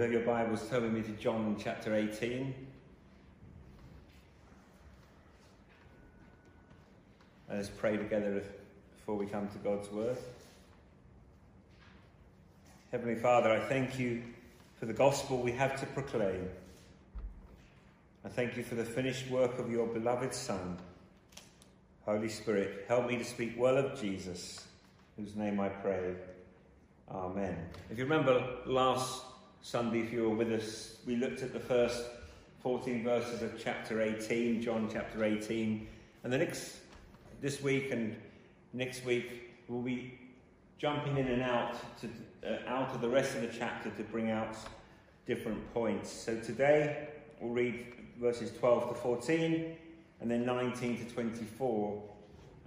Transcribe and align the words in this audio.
Have 0.00 0.10
your 0.10 0.22
Bibles, 0.22 0.68
turn 0.68 0.82
with 0.82 0.92
me 0.92 1.02
to 1.02 1.12
John 1.12 1.56
chapter 1.56 1.94
18. 1.94 2.52
Let 7.48 7.58
us 7.58 7.70
pray 7.78 7.96
together 7.96 8.42
before 8.96 9.14
we 9.14 9.26
come 9.26 9.46
to 9.48 9.58
God's 9.58 9.88
Word. 9.92 10.18
Heavenly 12.90 13.14
Father, 13.14 13.52
I 13.52 13.60
thank 13.60 13.96
you 13.96 14.24
for 14.80 14.86
the 14.86 14.92
gospel 14.92 15.38
we 15.38 15.52
have 15.52 15.78
to 15.78 15.86
proclaim. 15.86 16.50
I 18.24 18.28
thank 18.30 18.56
you 18.56 18.64
for 18.64 18.74
the 18.74 18.84
finished 18.84 19.30
work 19.30 19.60
of 19.60 19.70
your 19.70 19.86
beloved 19.86 20.34
Son. 20.34 20.76
Holy 22.04 22.28
Spirit, 22.28 22.84
help 22.88 23.06
me 23.06 23.16
to 23.16 23.24
speak 23.24 23.54
well 23.56 23.76
of 23.76 23.98
Jesus, 23.98 24.66
whose 25.16 25.36
name 25.36 25.60
I 25.60 25.68
pray. 25.68 26.14
Amen. 27.08 27.56
If 27.90 27.98
you 27.98 28.04
remember 28.04 28.44
last 28.66 29.22
Sunday, 29.64 30.00
if 30.00 30.12
you 30.12 30.24
were 30.24 30.36
with 30.36 30.52
us, 30.52 30.98
we 31.06 31.16
looked 31.16 31.40
at 31.40 31.54
the 31.54 31.58
first 31.58 32.04
14 32.62 33.02
verses 33.02 33.40
of 33.40 33.58
chapter 33.58 34.02
18, 34.02 34.60
John 34.60 34.90
chapter 34.92 35.24
18. 35.24 35.88
And 36.22 36.30
the 36.30 36.36
next, 36.36 36.76
this 37.40 37.62
week 37.62 37.90
and 37.90 38.14
next 38.74 39.06
week, 39.06 39.54
we'll 39.66 39.80
be 39.80 40.18
jumping 40.76 41.16
in 41.16 41.28
and 41.28 41.40
out 41.40 41.78
to, 42.02 42.08
uh, 42.46 42.58
out 42.68 42.94
of 42.94 43.00
the 43.00 43.08
rest 43.08 43.36
of 43.36 43.40
the 43.40 43.48
chapter 43.58 43.88
to 43.88 44.02
bring 44.02 44.30
out 44.30 44.54
different 45.26 45.72
points. 45.72 46.12
So 46.12 46.38
today 46.38 47.08
we'll 47.40 47.54
read 47.54 47.86
verses 48.20 48.52
12 48.58 48.90
to 48.90 48.94
14 48.96 49.76
and 50.20 50.30
then 50.30 50.44
19 50.44 51.06
to 51.06 51.14
24. 51.14 52.02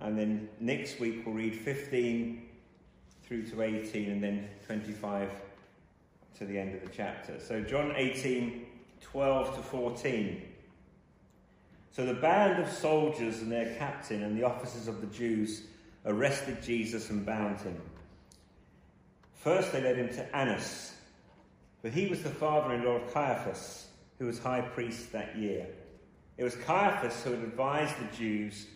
And 0.01 0.17
then 0.17 0.49
next 0.59 0.99
week 0.99 1.27
we'll 1.27 1.35
read 1.35 1.53
15 1.53 2.41
through 3.21 3.43
to 3.49 3.61
18 3.61 4.09
and 4.09 4.23
then 4.23 4.49
25 4.65 5.29
to 6.37 6.45
the 6.45 6.57
end 6.57 6.75
of 6.75 6.81
the 6.81 6.89
chapter. 6.95 7.39
So 7.39 7.61
John 7.61 7.93
18, 7.95 8.65
12 9.01 9.55
to 9.55 9.61
14. 9.61 10.41
So 11.91 12.05
the 12.05 12.13
band 12.13 12.61
of 12.61 12.71
soldiers 12.71 13.41
and 13.41 13.51
their 13.51 13.75
captain 13.75 14.23
and 14.23 14.37
the 14.37 14.43
officers 14.43 14.87
of 14.87 15.01
the 15.01 15.07
Jews 15.07 15.63
arrested 16.05 16.61
Jesus 16.61 17.09
and 17.09 17.25
bound 17.25 17.59
him. 17.61 17.81
First 19.33 19.71
they 19.71 19.81
led 19.81 19.97
him 19.97 20.09
to 20.09 20.35
Annas, 20.35 20.93
for 21.81 21.89
he 21.89 22.07
was 22.07 22.21
the 22.21 22.29
father-in-law 22.29 22.97
of 22.97 23.13
Caiaphas, 23.13 23.87
who 24.19 24.25
was 24.25 24.39
high 24.39 24.61
priest 24.61 25.11
that 25.11 25.35
year. 25.37 25.65
It 26.37 26.43
was 26.43 26.55
Caiaphas 26.55 27.23
who 27.23 27.31
had 27.31 27.39
advised 27.39 27.95
the 27.97 28.15
Jews 28.15 28.67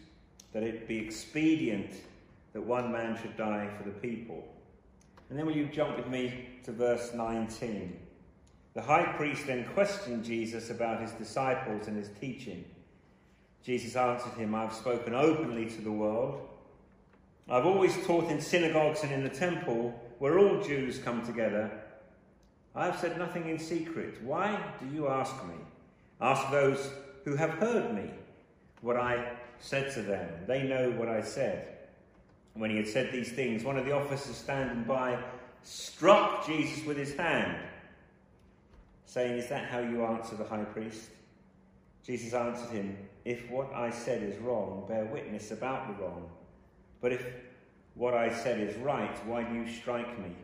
that 0.54 0.64
it 0.64 0.88
be 0.88 0.98
expedient 0.98 1.92
that 2.54 2.62
one 2.62 2.92
man 2.92 3.18
should 3.22 3.38
die 3.38 3.70
for 3.78 3.84
the 3.84 3.96
people. 3.96 4.48
And 5.32 5.40
then 5.40 5.46
will 5.46 5.56
you 5.56 5.68
jump 5.68 5.96
with 5.96 6.08
me 6.08 6.50
to 6.66 6.74
verse 6.74 7.14
19? 7.14 7.98
The 8.74 8.82
high 8.82 9.14
priest 9.14 9.48
then 9.48 9.64
questioned 9.74 10.26
Jesus 10.26 10.70
about 10.70 11.00
his 11.00 11.14
disciples 11.14 11.88
and 11.88 11.96
his 11.96 12.10
teaching. 12.20 12.66
Jesus 13.64 13.96
answered 13.96 14.34
him, 14.34 14.54
I've 14.54 14.74
spoken 14.74 15.16
openly 15.16 15.70
to 15.70 15.82
the 15.82 15.92
world. 15.92 16.50
I've 17.50 17.66
always 17.66 17.96
taught 18.06 18.30
in 18.30 18.42
synagogues 18.42 19.04
and 19.04 19.14
in 19.14 19.24
the 19.24 19.30
temple 19.30 19.98
where 20.20 20.38
all 20.38 20.62
Jews 20.62 21.00
come 21.00 21.26
together. 21.26 21.72
I 22.76 22.88
have 22.88 23.00
said 23.00 23.18
nothing 23.18 23.48
in 23.48 23.58
secret. 23.58 24.22
Why 24.22 24.62
do 24.82 24.94
you 24.94 25.08
ask 25.08 25.34
me? 25.46 25.56
Ask 26.20 26.52
those 26.52 26.92
who 27.24 27.38
have 27.38 27.52
heard 27.52 27.96
me 27.96 28.12
what 28.82 28.98
I 28.98 29.32
said 29.60 29.94
to 29.94 30.02
them. 30.02 30.28
They 30.46 30.64
know 30.64 30.92
what 30.92 31.08
I 31.08 31.22
said. 31.22 31.78
When 32.54 32.70
he 32.70 32.78
had 32.78 32.88
said 32.88 33.12
these 33.12 33.32
things, 33.32 33.64
one 33.64 33.78
of 33.78 33.86
the 33.86 33.94
officers 33.94 34.36
standing 34.36 34.84
by 34.84 35.18
struck 35.64 36.46
Jesus 36.46 36.86
with 36.86 36.98
his 36.98 37.16
hand, 37.16 37.58
saying, 39.06 39.38
Is 39.38 39.48
that 39.50 39.70
how 39.70 39.80
you 39.80 40.06
answer 40.06 40.36
the 40.36 40.44
high 40.44 40.64
priest? 40.64 41.10
Jesus 42.06 42.34
answered 42.34 42.72
him, 42.72 42.98
If 43.26 43.50
what 43.50 43.74
I 43.74 43.90
said 43.90 44.24
is 44.24 44.38
wrong, 44.40 44.86
bear 44.88 45.06
witness 45.06 45.52
about 45.52 45.88
the 45.88 46.04
wrong. 46.04 46.30
But 47.00 47.14
if 47.14 47.26
what 47.96 48.14
I 48.14 48.34
said 48.34 48.60
is 48.60 48.76
right, 48.78 49.26
why 49.26 49.44
do 49.44 49.54
you 49.54 49.68
strike 49.68 50.20
me? 50.20 50.36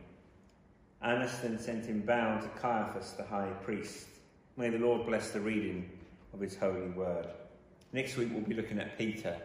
Annas 1.00 1.38
then 1.38 1.58
sent 1.58 1.86
him 1.86 2.00
bound 2.00 2.42
to 2.42 2.48
Caiaphas, 2.60 3.12
the 3.12 3.24
high 3.24 3.50
priest. 3.62 4.08
May 4.56 4.70
the 4.70 4.78
Lord 4.78 5.06
bless 5.06 5.30
the 5.30 5.40
reading 5.40 5.88
of 6.34 6.40
his 6.40 6.56
holy 6.56 6.88
word. 6.88 7.28
Next 7.92 8.16
week 8.16 8.30
we'll 8.32 8.42
be 8.42 8.54
looking 8.54 8.78
at 8.78 8.98
Peter 8.98 9.36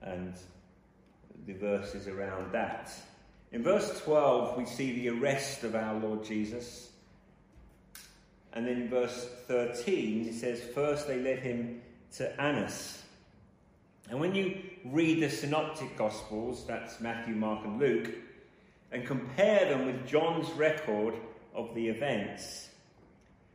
and 0.00 0.34
the 1.46 1.54
verses 1.54 2.08
around 2.08 2.52
that. 2.52 2.90
In 3.52 3.62
verse 3.62 4.00
12, 4.02 4.56
we 4.56 4.66
see 4.66 4.92
the 4.92 5.10
arrest 5.10 5.64
of 5.64 5.74
our 5.74 5.94
Lord 5.98 6.24
Jesus. 6.24 6.90
And 8.52 8.66
then 8.66 8.82
in 8.82 8.88
verse 8.88 9.28
13, 9.46 10.28
it 10.28 10.34
says, 10.34 10.60
First 10.74 11.06
they 11.06 11.20
led 11.20 11.40
him 11.40 11.82
to 12.16 12.40
Annas. 12.40 13.02
And 14.10 14.20
when 14.20 14.34
you 14.34 14.60
read 14.84 15.22
the 15.22 15.30
synoptic 15.30 15.96
gospels, 15.96 16.64
that's 16.66 17.00
Matthew, 17.00 17.34
Mark, 17.34 17.64
and 17.64 17.78
Luke, 17.78 18.10
and 18.92 19.06
compare 19.06 19.68
them 19.68 19.86
with 19.86 20.06
John's 20.06 20.50
record 20.52 21.14
of 21.54 21.74
the 21.74 21.88
events, 21.88 22.68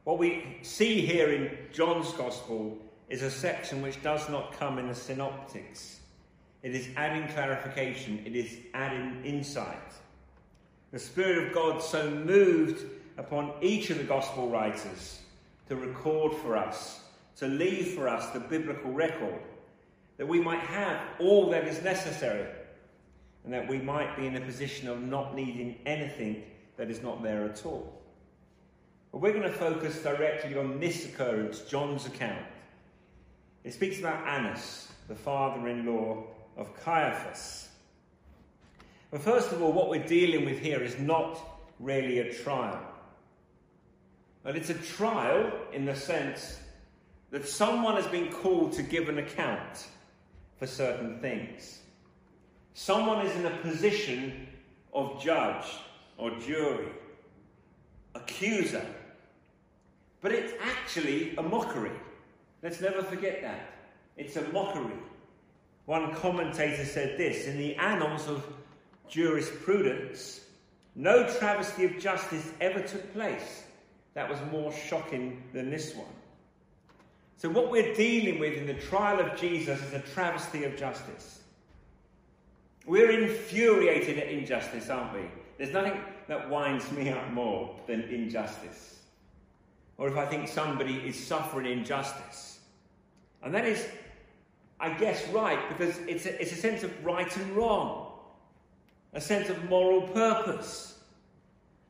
what 0.03 0.17
we 0.17 0.57
see 0.63 1.05
here 1.05 1.29
in 1.29 1.57
John's 1.71 2.11
gospel 2.13 2.77
is 3.09 3.21
a 3.21 3.31
section 3.31 3.81
which 3.81 4.01
does 4.01 4.27
not 4.29 4.57
come 4.57 4.79
in 4.79 4.87
the 4.87 4.95
synoptics. 4.95 5.98
It 6.61 6.75
is 6.75 6.89
adding 6.97 7.27
clarification, 7.29 8.21
it 8.25 8.35
is 8.35 8.57
adding 8.73 9.23
insight. 9.23 9.77
The 10.91 10.99
Spirit 10.99 11.47
of 11.47 11.53
God 11.53 11.81
so 11.81 12.09
moved 12.09 12.85
upon 13.17 13.53
each 13.61 13.89
of 13.89 13.97
the 13.97 14.03
Gospel 14.03 14.49
writers 14.49 15.19
to 15.67 15.75
record 15.75 16.33
for 16.33 16.57
us, 16.57 17.01
to 17.37 17.47
leave 17.47 17.89
for 17.89 18.09
us 18.09 18.29
the 18.31 18.39
biblical 18.39 18.91
record, 18.91 19.39
that 20.17 20.27
we 20.27 20.41
might 20.41 20.59
have 20.61 21.01
all 21.19 21.49
that 21.51 21.65
is 21.65 21.81
necessary, 21.81 22.47
and 23.45 23.53
that 23.53 23.67
we 23.69 23.77
might 23.77 24.17
be 24.17 24.25
in 24.25 24.35
a 24.35 24.41
position 24.41 24.89
of 24.89 25.01
not 25.01 25.35
needing 25.35 25.77
anything 25.85 26.43
that 26.75 26.89
is 26.89 27.01
not 27.01 27.23
there 27.23 27.45
at 27.45 27.65
all. 27.65 28.01
But 29.11 29.21
we're 29.21 29.31
going 29.33 29.43
to 29.43 29.51
focus 29.51 30.01
directly 30.03 30.57
on 30.57 30.79
this 30.79 31.05
occurrence, 31.05 31.61
John's 31.61 32.05
account. 32.05 32.45
It 33.63 33.73
speaks 33.73 33.99
about 33.99 34.27
Annas, 34.27 34.89
the 35.07 35.15
father 35.15 35.67
in 35.69 35.85
law 35.85 36.25
of 36.59 36.75
Caiaphas. 36.83 37.69
But 39.09 39.21
first 39.21 39.51
of 39.51 39.61
all, 39.61 39.71
what 39.71 39.89
we're 39.89 40.05
dealing 40.05 40.45
with 40.45 40.59
here 40.59 40.83
is 40.83 40.99
not 40.99 41.39
really 41.79 42.19
a 42.19 42.33
trial. 42.33 42.79
But 44.43 44.55
it's 44.55 44.69
a 44.69 44.75
trial 44.75 45.51
in 45.73 45.85
the 45.85 45.95
sense 45.95 46.59
that 47.31 47.47
someone 47.47 47.95
has 47.95 48.07
been 48.07 48.31
called 48.31 48.73
to 48.73 48.83
give 48.83 49.09
an 49.09 49.17
account 49.17 49.87
for 50.57 50.67
certain 50.67 51.19
things. 51.19 51.79
Someone 52.73 53.25
is 53.25 53.35
in 53.35 53.45
a 53.45 53.57
position 53.57 54.47
of 54.93 55.21
judge 55.21 55.65
or 56.17 56.31
jury, 56.39 56.87
accuser. 58.15 58.85
But 60.21 60.33
it's 60.33 60.53
actually 60.61 61.35
a 61.37 61.41
mockery. 61.41 61.91
Let's 62.61 62.81
never 62.81 63.01
forget 63.01 63.41
that. 63.41 63.73
It's 64.17 64.35
a 64.35 64.43
mockery. 64.49 64.97
One 65.89 66.13
commentator 66.13 66.85
said 66.85 67.17
this 67.17 67.47
In 67.47 67.57
the 67.57 67.75
annals 67.77 68.27
of 68.27 68.45
jurisprudence, 69.07 70.41
no 70.93 71.27
travesty 71.39 71.83
of 71.85 71.97
justice 71.97 72.47
ever 72.61 72.79
took 72.79 73.11
place 73.11 73.63
that 74.13 74.29
was 74.29 74.37
more 74.51 74.71
shocking 74.71 75.41
than 75.51 75.71
this 75.71 75.95
one. 75.95 76.13
So, 77.37 77.49
what 77.49 77.71
we're 77.71 77.95
dealing 77.95 78.37
with 78.37 78.53
in 78.53 78.67
the 78.67 78.75
trial 78.75 79.19
of 79.19 79.35
Jesus 79.35 79.81
is 79.81 79.93
a 79.93 80.01
travesty 80.13 80.63
of 80.63 80.77
justice. 80.77 81.41
We're 82.85 83.09
infuriated 83.09 84.19
at 84.19 84.27
injustice, 84.27 84.91
aren't 84.91 85.15
we? 85.15 85.25
There's 85.57 85.73
nothing 85.73 85.99
that 86.27 86.51
winds 86.51 86.91
me 86.91 87.09
up 87.09 87.31
more 87.31 87.75
than 87.87 88.01
injustice. 88.01 88.99
Or 89.97 90.07
if 90.07 90.17
I 90.17 90.27
think 90.27 90.49
somebody 90.49 90.97
is 90.97 91.17
suffering 91.17 91.65
injustice. 91.65 92.59
And 93.41 93.51
that 93.55 93.65
is 93.65 93.87
I 94.79 94.93
guess, 94.93 95.27
right, 95.29 95.59
because 95.69 95.97
it's 96.07 96.25
a, 96.25 96.41
it's 96.41 96.51
a 96.51 96.55
sense 96.55 96.83
of 96.83 97.05
right 97.05 97.35
and 97.35 97.51
wrong, 97.55 98.11
a 99.13 99.19
sense 99.19 99.49
of 99.49 99.69
moral 99.69 100.03
purpose. 100.03 100.99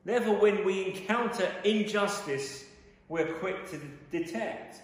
Therefore, 0.04 0.40
when 0.40 0.64
we 0.64 0.86
encounter 0.86 1.48
injustice, 1.62 2.64
we're 3.08 3.32
quick 3.34 3.70
to 3.70 3.80
detect. 4.10 4.82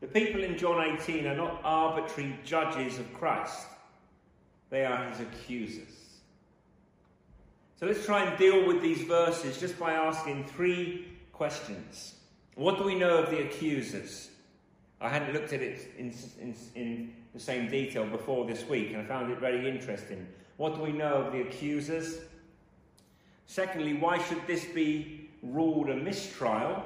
The 0.00 0.06
people 0.06 0.42
in 0.44 0.56
John 0.56 0.98
18 0.98 1.26
are 1.26 1.36
not 1.36 1.60
arbitrary 1.64 2.38
judges 2.44 2.98
of 2.98 3.12
Christ, 3.12 3.66
they 4.70 4.84
are 4.84 5.08
his 5.08 5.20
accusers. 5.20 5.88
So 7.78 7.84
let's 7.84 8.06
try 8.06 8.24
and 8.24 8.38
deal 8.38 8.66
with 8.66 8.80
these 8.80 9.02
verses 9.02 9.60
just 9.60 9.78
by 9.78 9.92
asking 9.92 10.44
three 10.44 11.08
questions. 11.32 12.14
What 12.54 12.78
do 12.78 12.84
we 12.84 12.94
know 12.94 13.18
of 13.18 13.30
the 13.30 13.42
accusers? 13.42 14.30
I 15.00 15.08
hadn't 15.08 15.34
looked 15.34 15.52
at 15.52 15.60
it 15.60 15.92
in, 15.98 16.14
in, 16.40 16.54
in 16.74 17.12
the 17.34 17.40
same 17.40 17.68
detail 17.68 18.06
before 18.06 18.46
this 18.46 18.66
week, 18.66 18.92
and 18.92 18.98
I 18.98 19.04
found 19.04 19.30
it 19.30 19.38
very 19.38 19.68
interesting. 19.68 20.26
What 20.56 20.74
do 20.74 20.82
we 20.82 20.92
know 20.92 21.14
of 21.14 21.32
the 21.32 21.42
accusers? 21.42 22.18
Secondly, 23.46 23.94
why 23.94 24.18
should 24.18 24.46
this 24.46 24.64
be 24.64 25.28
ruled 25.42 25.90
a 25.90 25.96
mistrial? 25.96 26.82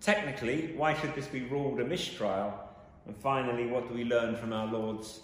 Technically, 0.00 0.74
why 0.76 0.92
should 0.94 1.14
this 1.14 1.26
be 1.26 1.42
ruled 1.42 1.80
a 1.80 1.84
mistrial? 1.84 2.52
And 3.06 3.16
finally, 3.16 3.66
what 3.66 3.88
do 3.88 3.94
we 3.94 4.04
learn 4.04 4.36
from 4.36 4.52
our 4.52 4.66
Lord's 4.66 5.20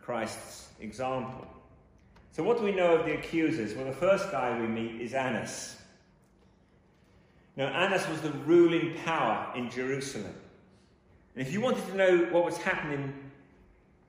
Christ's 0.00 0.68
example? 0.80 1.46
So, 2.30 2.42
what 2.42 2.58
do 2.58 2.64
we 2.64 2.72
know 2.72 2.96
of 2.96 3.04
the 3.04 3.14
accusers? 3.14 3.74
Well, 3.74 3.86
the 3.86 3.92
first 3.92 4.30
guy 4.30 4.58
we 4.58 4.66
meet 4.66 5.00
is 5.00 5.14
Annas. 5.14 5.76
Now, 7.56 7.66
Annas 7.66 8.08
was 8.08 8.20
the 8.20 8.30
ruling 8.30 8.94
power 9.04 9.52
in 9.56 9.70
Jerusalem. 9.70 10.34
And 11.34 11.46
if 11.46 11.52
you 11.52 11.60
wanted 11.60 11.86
to 11.88 11.96
know 11.96 12.18
what 12.30 12.44
was 12.44 12.56
happening 12.58 13.12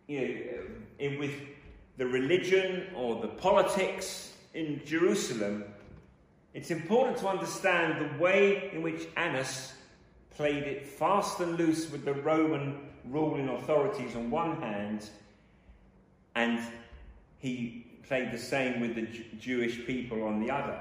you 0.07 0.19
know, 0.19 0.59
um, 0.59 0.67
in, 0.99 1.19
with 1.19 1.33
the 1.97 2.05
religion 2.05 2.87
or 2.95 3.21
the 3.21 3.27
politics 3.27 4.33
in 4.53 4.81
Jerusalem, 4.85 5.63
it's 6.53 6.71
important 6.71 7.17
to 7.17 7.27
understand 7.27 7.99
the 7.99 8.23
way 8.23 8.71
in 8.73 8.81
which 8.81 9.07
Annas 9.17 9.73
played 10.35 10.63
it 10.63 10.85
fast 10.85 11.39
and 11.39 11.57
loose 11.57 11.89
with 11.91 12.05
the 12.05 12.13
Roman 12.13 12.79
ruling 13.05 13.49
authorities 13.49 14.15
on 14.15 14.29
one 14.29 14.61
hand, 14.61 15.09
and 16.35 16.59
he 17.39 17.85
played 18.07 18.31
the 18.31 18.37
same 18.37 18.79
with 18.79 18.95
the 18.95 19.03
J- 19.03 19.25
Jewish 19.39 19.85
people 19.85 20.23
on 20.23 20.39
the 20.39 20.51
other. 20.51 20.79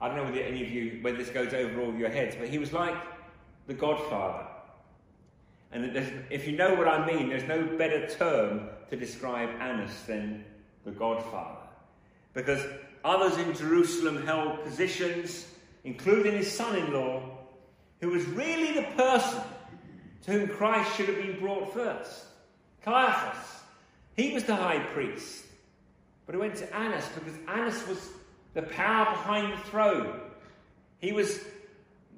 I 0.00 0.08
don't 0.08 0.16
know 0.16 0.24
whether 0.24 0.40
any 0.40 0.62
of 0.62 0.70
you, 0.70 0.98
whether 1.02 1.16
this 1.16 1.30
goes 1.30 1.52
over 1.52 1.80
all 1.80 1.94
your 1.94 2.08
heads, 2.08 2.36
but 2.38 2.48
he 2.48 2.58
was 2.58 2.72
like 2.72 2.94
the 3.66 3.74
Godfather. 3.74 4.46
And 5.72 5.96
if 6.30 6.46
you 6.46 6.56
know 6.56 6.74
what 6.74 6.88
I 6.88 7.06
mean, 7.06 7.28
there's 7.28 7.48
no 7.48 7.62
better 7.76 8.08
term 8.08 8.68
to 8.90 8.96
describe 8.96 9.50
Annas 9.60 10.02
than 10.02 10.44
the 10.84 10.90
Godfather. 10.90 11.58
Because 12.34 12.64
others 13.04 13.38
in 13.38 13.54
Jerusalem 13.54 14.26
held 14.26 14.64
positions, 14.64 15.46
including 15.84 16.36
his 16.36 16.50
son 16.50 16.76
in 16.76 16.92
law, 16.92 17.22
who 18.00 18.08
was 18.08 18.24
really 18.26 18.72
the 18.72 18.86
person 18.96 19.40
to 20.24 20.32
whom 20.32 20.48
Christ 20.48 20.96
should 20.96 21.06
have 21.06 21.18
been 21.18 21.38
brought 21.38 21.72
first. 21.72 22.24
Caiaphas. 22.82 23.60
He 24.16 24.32
was 24.32 24.44
the 24.44 24.56
high 24.56 24.78
priest. 24.78 25.44
But 26.26 26.34
he 26.34 26.40
went 26.40 26.56
to 26.56 26.74
Annas 26.74 27.06
because 27.14 27.38
Annas 27.48 27.86
was 27.86 28.08
the 28.54 28.62
power 28.62 29.12
behind 29.12 29.52
the 29.52 29.62
throne. 29.64 30.20
He 30.98 31.12
was 31.12 31.40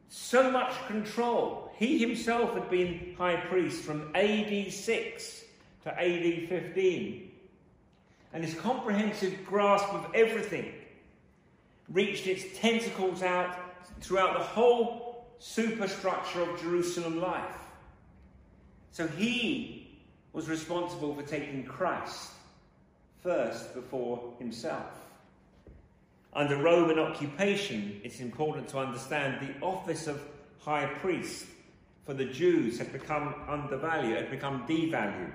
so 0.09 0.51
much 0.51 0.75
control. 0.87 1.62
He 1.79 1.99
himself 1.99 2.55
had 2.55 2.71
been 2.71 3.15
high 3.19 3.37
priest 3.37 3.83
from 3.83 4.11
AD 4.15 4.73
6 4.73 5.45
to 5.85 5.91
AD 5.91 6.49
15. 6.49 7.31
And 8.33 8.45
his 8.45 8.55
comprehensive 8.55 9.45
grasp 9.45 9.93
of 9.93 10.07
everything 10.15 10.73
reached 11.91 12.27
its 12.27 12.59
tentacles 12.59 13.23
out 13.23 13.57
throughout 14.01 14.39
the 14.39 14.45
whole 14.45 15.27
superstructure 15.39 16.43
of 16.43 16.61
Jerusalem 16.61 17.21
life. 17.21 17.57
So 18.93 19.07
he 19.07 20.01
was 20.33 20.49
responsible 20.49 21.15
for 21.15 21.23
taking 21.23 21.65
Christ 21.65 22.31
first 23.23 23.75
before 23.75 24.35
himself. 24.39 24.87
Under 26.35 26.57
Roman 26.57 26.99
occupation, 26.99 28.01
it's 28.03 28.21
important 28.21 28.69
to 28.69 28.79
understand 28.79 29.47
the 29.47 29.65
office 29.65 30.07
of 30.07 30.23
high 30.61 30.87
priest 30.87 31.47
for 32.05 32.15
the 32.15 32.25
Jews 32.25 32.79
had 32.79 32.93
become 32.93 33.35
undervalued, 33.49 34.17
had 34.17 34.31
become 34.31 34.67
devalued. 34.67 35.33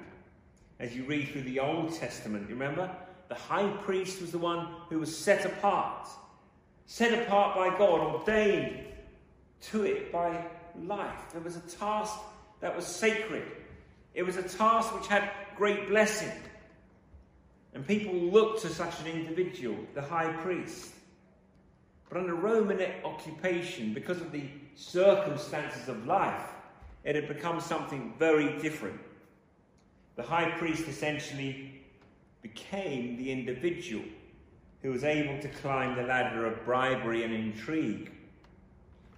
As 0.80 0.96
you 0.96 1.04
read 1.06 1.30
through 1.30 1.44
the 1.44 1.60
Old 1.60 1.94
Testament, 1.94 2.50
remember? 2.50 2.90
The 3.30 3.36
high 3.36 3.70
priest 3.84 4.22
was 4.22 4.32
the 4.32 4.38
one 4.38 4.68
who 4.90 5.00
was 5.00 5.16
set 5.16 5.46
apart, 5.46 6.08
set 6.86 7.14
apart 7.26 7.56
by 7.56 7.78
God, 7.78 8.02
ordained 8.02 8.86
to 9.62 9.84
it 9.84 10.12
by 10.12 10.46
life. 10.84 11.32
There 11.32 11.42
was 11.42 11.56
a 11.56 11.62
task 11.62 12.14
that 12.60 12.76
was 12.76 12.86
sacred, 12.86 13.44
it 14.14 14.24
was 14.24 14.38
a 14.38 14.44
task 14.44 14.94
which 14.96 15.08
had 15.08 15.30
great 15.56 15.88
blessing. 15.88 16.32
And 17.74 17.86
people 17.86 18.14
looked 18.14 18.62
to 18.64 18.70
such 18.70 19.00
an 19.02 19.08
individual, 19.08 19.78
the 19.94 20.02
high 20.02 20.32
priest. 20.42 20.92
But 22.10 22.18
under 22.18 22.34
Roman 22.34 22.82
occupation, 23.04 23.94
because 23.94 24.22
of 24.22 24.32
the 24.32 24.46
circumstances 24.76 25.88
of 25.88 26.06
life, 26.08 26.42
it 27.08 27.16
had 27.16 27.30
become 27.30 27.62
something 27.62 28.14
very 28.20 28.60
different. 28.60 29.00
The 30.18 30.24
high 30.24 30.52
priest 30.58 30.90
essentially 30.90 31.82
became 32.42 33.16
the 33.16 33.32
individual 33.32 34.04
who 34.82 34.92
was 34.92 35.06
able 35.06 35.40
to 35.42 35.48
climb 35.48 35.96
the 35.96 36.04
ladder 36.04 36.46
of 36.46 36.66
bribery 36.66 37.24
and 37.24 37.34
intrigue. 37.34 38.12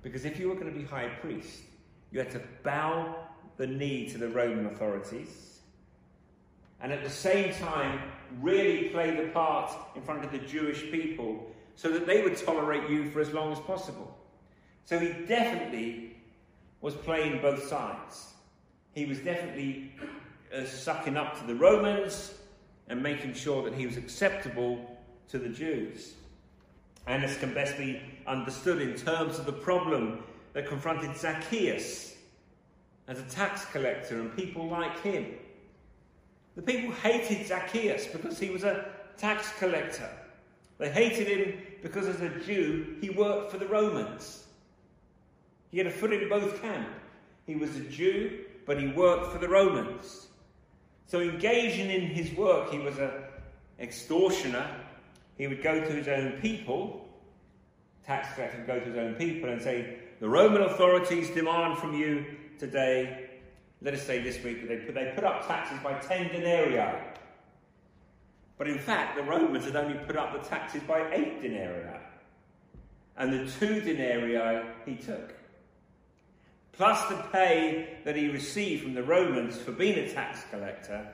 Because 0.03 0.23
if 0.23 0.39
you 0.39 0.49
were 0.49 0.53
going 0.53 0.71
to 0.71 0.79
be 0.79 0.85
high 0.85 1.07
priest, 1.07 1.61
you 2.11 2.19
had 2.19 2.29
to 2.29 2.41
bow 2.61 3.15
the 3.57 3.65
knee 3.65 4.07
to 4.09 4.19
the 4.19 4.29
Roman 4.29 4.67
authorities 4.67 5.61
and 6.81 6.91
at 6.93 7.03
the 7.03 7.09
same 7.09 7.55
time 7.55 7.99
really 8.39 8.89
play 8.89 9.15
the 9.15 9.29
part 9.29 9.71
in 9.95 10.03
front 10.03 10.23
of 10.23 10.31
the 10.31 10.37
Jewish 10.37 10.91
people 10.91 11.51
so 11.75 11.89
that 11.89 12.05
they 12.05 12.21
would 12.21 12.37
tolerate 12.37 12.87
you 12.87 13.09
for 13.09 13.19
as 13.19 13.31
long 13.31 13.51
as 13.51 13.59
possible. 13.59 14.15
So 14.85 14.99
he 14.99 15.09
definitely 15.25 16.08
was 16.81 16.95
playing 16.95 17.41
both 17.41 17.67
sides. 17.67 18.33
He 18.93 19.05
was 19.05 19.19
definitely 19.19 19.91
uh, 20.55 20.65
sucking 20.65 21.17
up 21.17 21.39
to 21.39 21.47
the 21.47 21.55
Romans 21.55 22.33
and 22.87 23.03
making 23.03 23.33
sure 23.33 23.63
that 23.63 23.73
he 23.73 23.85
was 23.85 23.97
acceptable 23.97 24.97
to 25.29 25.37
the 25.37 25.49
Jews. 25.49 26.13
And 27.07 27.23
this 27.23 27.37
can 27.37 27.53
best 27.53 27.77
be 27.77 28.01
understood 28.27 28.81
in 28.81 28.95
terms 28.95 29.39
of 29.39 29.45
the 29.45 29.53
problem 29.53 30.23
that 30.53 30.67
confronted 30.67 31.15
Zacchaeus 31.15 32.15
as 33.07 33.19
a 33.19 33.23
tax 33.23 33.65
collector 33.65 34.19
and 34.19 34.35
people 34.35 34.67
like 34.67 34.99
him. 35.01 35.25
The 36.55 36.61
people 36.61 36.93
hated 36.95 37.47
Zacchaeus 37.47 38.07
because 38.07 38.39
he 38.39 38.49
was 38.49 38.63
a 38.63 38.85
tax 39.17 39.51
collector. 39.59 40.09
They 40.77 40.89
hated 40.89 41.27
him 41.27 41.61
because, 41.81 42.07
as 42.07 42.21
a 42.21 42.29
Jew, 42.39 42.97
he 43.01 43.09
worked 43.09 43.51
for 43.51 43.57
the 43.57 43.67
Romans. 43.67 44.45
He 45.71 45.77
had 45.77 45.87
a 45.87 45.91
foot 45.91 46.13
in 46.13 46.27
both 46.29 46.61
camps. 46.61 46.91
He 47.45 47.55
was 47.55 47.75
a 47.75 47.81
Jew, 47.81 48.45
but 48.65 48.79
he 48.79 48.87
worked 48.87 49.31
for 49.31 49.39
the 49.39 49.49
Romans. 49.49 50.27
So, 51.07 51.19
engaging 51.19 51.89
in 51.89 52.01
his 52.01 52.31
work, 52.37 52.71
he 52.71 52.79
was 52.79 52.97
an 52.99 53.11
extortioner. 53.79 54.67
He 55.37 55.47
would 55.47 55.63
go 55.63 55.79
to 55.79 55.91
his 55.91 56.07
own 56.07 56.33
people, 56.41 57.07
tax 58.05 58.33
collector 58.35 58.57
would 58.57 58.67
go 58.67 58.79
to 58.79 58.85
his 58.85 58.97
own 58.97 59.15
people 59.15 59.49
and 59.49 59.61
say, 59.61 59.97
The 60.19 60.29
Roman 60.29 60.63
authorities 60.63 61.29
demand 61.29 61.77
from 61.79 61.95
you 61.95 62.25
today 62.59 63.29
let 63.81 63.93
us 63.93 64.03
say 64.03 64.21
this 64.21 64.43
week 64.43 64.61
that 64.61 64.67
they 64.67 64.85
put, 64.85 64.95
they 64.95 65.11
put 65.15 65.23
up 65.23 65.47
taxes 65.47 65.79
by 65.81 65.93
10 65.99 66.29
denarii. 66.29 67.01
But 68.57 68.67
in 68.67 68.77
fact, 68.77 69.15
the 69.15 69.23
Romans 69.23 69.65
had 69.65 69.77
only 69.77 69.97
put 70.05 70.17
up 70.17 70.33
the 70.33 70.49
taxes 70.49 70.83
by 70.83 71.09
8 71.11 71.41
denarii. 71.41 71.97
And 73.15 73.31
the 73.31 73.49
2 73.51 73.81
denarii 73.81 74.65
he 74.85 74.95
took. 74.95 75.33
Plus 76.79 77.09
the 77.09 77.15
pay 77.33 77.97
that 78.05 78.15
he 78.15 78.29
received 78.29 78.83
from 78.83 78.93
the 78.93 79.03
Romans 79.03 79.57
for 79.57 79.73
being 79.73 79.99
a 79.99 80.13
tax 80.13 80.45
collector. 80.49 81.05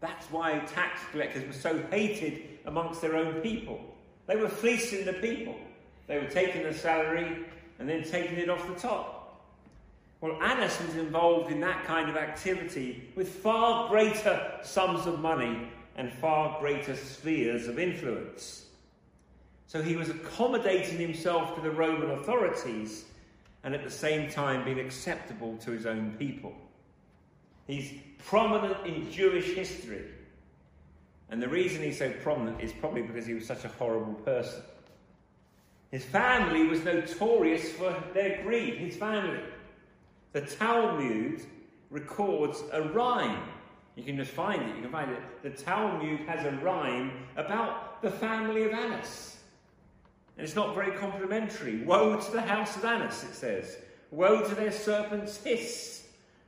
That's 0.00 0.26
why 0.32 0.58
tax 0.66 1.00
collectors 1.12 1.46
were 1.46 1.52
so 1.52 1.80
hated 1.92 2.58
amongst 2.66 3.00
their 3.00 3.14
own 3.14 3.34
people. 3.34 3.80
They 4.26 4.34
were 4.34 4.48
fleecing 4.48 5.04
the 5.04 5.12
people. 5.12 5.54
They 6.08 6.18
were 6.18 6.26
taking 6.26 6.64
the 6.64 6.74
salary 6.74 7.38
and 7.78 7.88
then 7.88 8.02
taking 8.02 8.36
it 8.38 8.50
off 8.50 8.66
the 8.66 8.74
top. 8.74 9.46
Well, 10.20 10.42
Annas 10.42 10.80
was 10.84 10.96
involved 10.96 11.52
in 11.52 11.60
that 11.60 11.84
kind 11.84 12.10
of 12.10 12.16
activity 12.16 13.12
with 13.14 13.28
far 13.28 13.88
greater 13.90 14.58
sums 14.64 15.06
of 15.06 15.20
money 15.20 15.68
and 15.94 16.12
far 16.14 16.58
greater 16.58 16.96
spheres 16.96 17.68
of 17.68 17.78
influence. 17.78 18.66
So 19.68 19.82
he 19.82 19.94
was 19.94 20.08
accommodating 20.08 20.98
himself 20.98 21.54
to 21.54 21.60
the 21.60 21.70
Roman 21.70 22.10
authorities 22.10 23.04
and 23.64 23.74
at 23.74 23.84
the 23.84 23.90
same 23.90 24.30
time 24.30 24.64
being 24.64 24.80
acceptable 24.80 25.56
to 25.58 25.70
his 25.70 25.86
own 25.86 26.14
people. 26.18 26.54
He's 27.66 27.92
prominent 28.18 28.86
in 28.86 29.10
Jewish 29.10 29.54
history. 29.54 30.04
And 31.30 31.40
the 31.40 31.48
reason 31.48 31.82
he's 31.82 31.98
so 31.98 32.10
prominent 32.22 32.60
is 32.60 32.72
probably 32.72 33.02
because 33.02 33.26
he 33.26 33.34
was 33.34 33.46
such 33.46 33.64
a 33.64 33.68
horrible 33.68 34.14
person. 34.14 34.62
His 35.90 36.04
family 36.04 36.66
was 36.66 36.84
notorious 36.84 37.70
for 37.72 37.96
their 38.14 38.42
greed, 38.42 38.78
his 38.78 38.96
family. 38.96 39.40
The 40.32 40.42
Talmud 40.42 41.42
records 41.90 42.62
a 42.72 42.82
rhyme. 42.82 43.42
You 43.96 44.04
can 44.04 44.16
just 44.16 44.30
find 44.30 44.62
it, 44.62 44.76
you 44.76 44.82
can 44.82 44.90
find 44.90 45.10
it. 45.10 45.20
The 45.42 45.50
Talmud 45.50 46.20
has 46.20 46.46
a 46.46 46.52
rhyme 46.58 47.12
about 47.36 48.00
the 48.02 48.10
family 48.10 48.64
of 48.64 48.72
Annas. 48.72 49.39
And 50.40 50.46
it's 50.46 50.56
not 50.56 50.74
very 50.74 50.92
complimentary. 50.92 51.82
Woe 51.82 52.16
to 52.18 52.30
the 52.30 52.40
house 52.40 52.74
of 52.74 52.82
Annas, 52.86 53.24
it 53.24 53.34
says. 53.34 53.76
Woe 54.10 54.40
to 54.40 54.54
their 54.54 54.72
serpent's 54.72 55.36
hiss. 55.36 56.04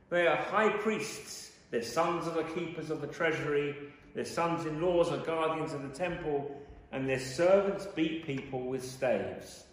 They 0.09 0.25
are 0.25 0.35
high 0.35 0.69
priests. 0.69 1.51
Their 1.69 1.83
sons 1.83 2.27
are 2.27 2.33
the 2.33 2.43
keepers 2.55 2.89
of 2.89 3.01
the 3.01 3.07
treasury. 3.07 3.75
Their 4.15 4.25
sons 4.25 4.65
in 4.65 4.81
laws 4.81 5.11
are 5.11 5.19
guardians 5.19 5.73
of 5.73 5.83
the 5.83 5.95
temple. 5.95 6.59
And 6.91 7.07
their 7.07 7.19
servants 7.19 7.85
beat 7.85 8.25
people 8.25 8.61
with 8.61 8.83
staves. 8.83 9.65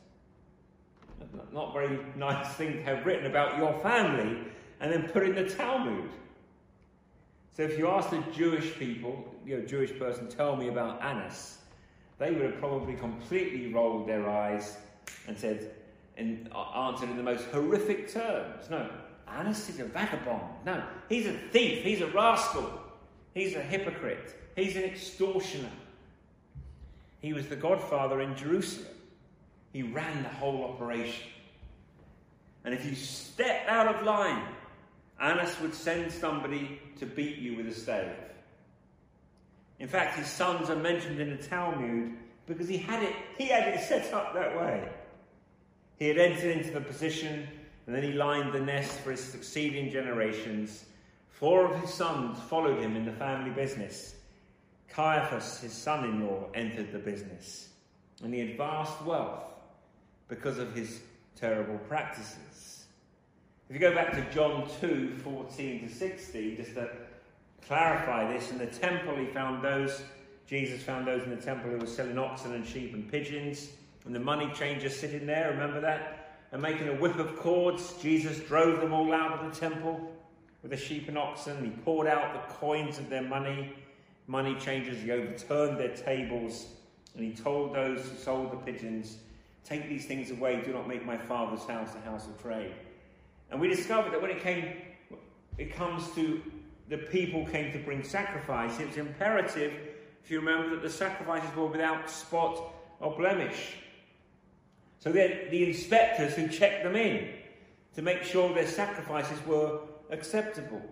Not 1.50 1.72
very 1.72 1.98
nice 2.14 2.52
thing 2.56 2.74
to 2.74 2.82
have 2.82 3.06
written 3.06 3.24
about 3.24 3.56
your 3.56 3.72
family 3.80 4.36
and 4.80 4.92
then 4.92 5.08
put 5.08 5.22
in 5.22 5.34
the 5.34 5.48
Talmud. 5.48 6.10
So 7.56 7.62
if 7.62 7.78
you 7.78 7.88
ask 7.88 8.10
the 8.10 8.22
Jewish 8.34 8.74
people, 8.74 9.34
you 9.46 9.56
know, 9.56 9.64
Jewish 9.64 9.98
person, 9.98 10.28
tell 10.28 10.56
me 10.56 10.68
about 10.68 11.02
Annas, 11.02 11.56
they 12.20 12.30
would 12.30 12.42
have 12.42 12.58
probably 12.58 12.94
completely 12.94 13.72
rolled 13.72 14.06
their 14.06 14.28
eyes 14.28 14.76
and 15.26 15.36
said, 15.36 15.72
and 16.18 16.50
uh, 16.54 16.88
answered 16.88 17.08
in 17.08 17.16
the 17.16 17.22
most 17.22 17.46
horrific 17.46 18.12
terms. 18.12 18.68
No, 18.70 18.88
Annas 19.26 19.70
is 19.70 19.80
a 19.80 19.86
vagabond. 19.86 20.42
No, 20.66 20.84
he's 21.08 21.26
a 21.26 21.32
thief. 21.32 21.82
He's 21.82 22.02
a 22.02 22.08
rascal. 22.08 22.70
He's 23.32 23.56
a 23.56 23.62
hypocrite. 23.62 24.36
He's 24.54 24.76
an 24.76 24.82
extortioner. 24.82 25.70
He 27.20 27.32
was 27.32 27.48
the 27.48 27.56
godfather 27.56 28.20
in 28.20 28.36
Jerusalem. 28.36 28.92
He 29.72 29.82
ran 29.82 30.22
the 30.22 30.28
whole 30.28 30.64
operation. 30.64 31.24
And 32.64 32.74
if 32.74 32.84
you 32.84 32.94
stepped 32.94 33.68
out 33.68 33.94
of 33.94 34.04
line, 34.04 34.42
Annas 35.18 35.58
would 35.60 35.74
send 35.74 36.12
somebody 36.12 36.80
to 36.98 37.06
beat 37.06 37.38
you 37.38 37.56
with 37.56 37.68
a 37.68 37.74
stave. 37.74 38.12
In 39.80 39.88
fact, 39.88 40.18
his 40.18 40.28
sons 40.28 40.70
are 40.70 40.76
mentioned 40.76 41.20
in 41.20 41.30
the 41.30 41.42
Talmud 41.42 42.12
because 42.46 42.68
he 42.68 42.76
had 42.76 43.02
it, 43.02 43.14
he 43.38 43.48
had 43.48 43.66
it 43.68 43.80
set 43.80 44.12
up 44.12 44.34
that 44.34 44.56
way. 44.56 44.86
He 45.98 46.06
had 46.06 46.18
entered 46.18 46.56
into 46.56 46.70
the 46.70 46.80
position 46.80 47.48
and 47.86 47.96
then 47.96 48.02
he 48.02 48.12
lined 48.12 48.52
the 48.52 48.60
nest 48.60 49.00
for 49.00 49.10
his 49.10 49.24
succeeding 49.24 49.90
generations. 49.90 50.84
Four 51.28 51.72
of 51.72 51.80
his 51.80 51.92
sons 51.92 52.38
followed 52.48 52.80
him 52.80 52.94
in 52.94 53.04
the 53.04 53.12
family 53.12 53.50
business. 53.50 54.14
Caiaphas, 54.88 55.60
his 55.60 55.72
son 55.72 56.04
in 56.04 56.26
law, 56.26 56.48
entered 56.54 56.92
the 56.92 56.98
business, 56.98 57.70
and 58.22 58.34
he 58.34 58.40
had 58.40 58.56
vast 58.56 59.00
wealth 59.02 59.44
because 60.28 60.58
of 60.58 60.74
his 60.74 61.00
terrible 61.36 61.78
practices. 61.88 62.84
If 63.68 63.74
you 63.74 63.80
go 63.80 63.94
back 63.94 64.12
to 64.12 64.34
John 64.34 64.68
2 64.80 65.16
14 65.24 65.88
to 65.88 65.94
16, 65.94 66.56
just 66.56 66.74
to 66.74 66.90
clarify 67.66 68.32
this, 68.32 68.50
in 68.50 68.58
the 68.58 68.66
temple 68.66 69.16
he 69.16 69.26
found 69.26 69.62
those, 69.62 70.02
Jesus 70.46 70.82
found 70.82 71.06
those 71.06 71.22
in 71.24 71.30
the 71.30 71.42
temple 71.42 71.70
who 71.70 71.78
were 71.78 71.86
selling 71.86 72.18
oxen 72.18 72.54
and 72.54 72.66
sheep 72.66 72.94
and 72.94 73.10
pigeons, 73.10 73.70
and 74.04 74.14
the 74.14 74.20
money 74.20 74.50
changers 74.54 74.96
sitting 74.96 75.26
there, 75.26 75.50
remember 75.50 75.80
that? 75.80 76.38
And 76.52 76.60
making 76.60 76.88
a 76.88 76.94
whip 76.94 77.16
of 77.18 77.36
cords, 77.36 77.94
Jesus 78.02 78.40
drove 78.40 78.80
them 78.80 78.92
all 78.92 79.12
out 79.12 79.38
of 79.38 79.52
the 79.52 79.60
temple 79.60 80.10
with 80.62 80.72
the 80.72 80.76
sheep 80.76 81.06
and 81.08 81.16
oxen. 81.16 81.64
He 81.64 81.70
poured 81.82 82.08
out 82.08 82.34
the 82.34 82.54
coins 82.54 82.98
of 82.98 83.08
their 83.08 83.22
money 83.22 83.72
money 84.30 84.54
changers, 84.60 85.02
he 85.02 85.10
overturned 85.10 85.76
their 85.76 85.94
tables, 85.96 86.66
and 87.16 87.24
he 87.24 87.32
told 87.32 87.74
those 87.74 88.08
who 88.08 88.16
sold 88.16 88.52
the 88.52 88.56
pigeons, 88.58 89.16
Take 89.64 89.88
these 89.88 90.06
things 90.06 90.30
away, 90.30 90.62
do 90.64 90.72
not 90.72 90.88
make 90.88 91.04
my 91.04 91.16
father's 91.16 91.64
house 91.64 91.90
a 91.96 92.08
house 92.08 92.26
of 92.28 92.40
trade. 92.40 92.72
And 93.50 93.60
we 93.60 93.68
discovered 93.68 94.12
that 94.12 94.22
when 94.22 94.30
it 94.30 94.40
came, 94.40 94.72
it 95.58 95.74
comes 95.74 96.08
to 96.14 96.40
the 96.90 96.98
people 96.98 97.46
came 97.46 97.72
to 97.72 97.78
bring 97.78 98.02
sacrifice, 98.02 98.80
it's 98.80 98.96
imperative, 98.96 99.72
if 100.24 100.30
you 100.30 100.40
remember, 100.40 100.70
that 100.70 100.82
the 100.82 100.90
sacrifices 100.90 101.48
were 101.56 101.66
without 101.66 102.10
spot 102.10 102.74
or 102.98 103.16
blemish. 103.16 103.76
So 104.98 105.12
the 105.12 105.66
inspectors 105.66 106.34
who 106.34 106.48
checked 106.48 106.82
them 106.82 106.96
in 106.96 107.28
to 107.94 108.02
make 108.02 108.24
sure 108.24 108.52
their 108.52 108.66
sacrifices 108.66 109.38
were 109.46 109.80
acceptable. 110.10 110.82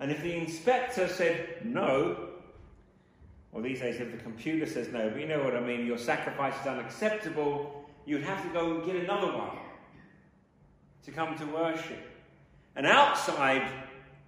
And 0.00 0.10
if 0.10 0.20
the 0.20 0.36
inspector 0.36 1.08
said 1.08 1.64
no, 1.64 2.28
or 3.52 3.62
these 3.62 3.80
days 3.80 4.00
if 4.00 4.10
the 4.10 4.18
computer 4.18 4.66
says 4.66 4.88
no, 4.88 5.10
but 5.10 5.20
you 5.20 5.28
know 5.28 5.42
what 5.42 5.56
I 5.56 5.60
mean, 5.60 5.86
your 5.86 5.96
sacrifice 5.96 6.60
is 6.60 6.66
unacceptable, 6.66 7.88
you'd 8.04 8.24
have 8.24 8.42
to 8.42 8.48
go 8.50 8.74
and 8.74 8.84
get 8.84 8.96
another 8.96 9.28
one 9.28 9.58
to 11.04 11.12
come 11.12 11.38
to 11.38 11.46
worship. 11.46 12.02
And 12.76 12.84
outside 12.84 13.62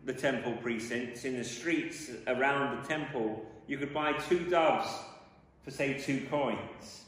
the 0.04 0.12
temple 0.12 0.52
precincts, 0.62 1.24
in 1.24 1.36
the 1.36 1.44
streets 1.44 2.10
around 2.26 2.82
the 2.82 2.88
temple, 2.88 3.44
you 3.66 3.78
could 3.78 3.92
buy 3.92 4.12
two 4.12 4.40
doves 4.48 4.88
for, 5.62 5.70
say, 5.70 5.98
two 5.98 6.26
coins. 6.30 7.04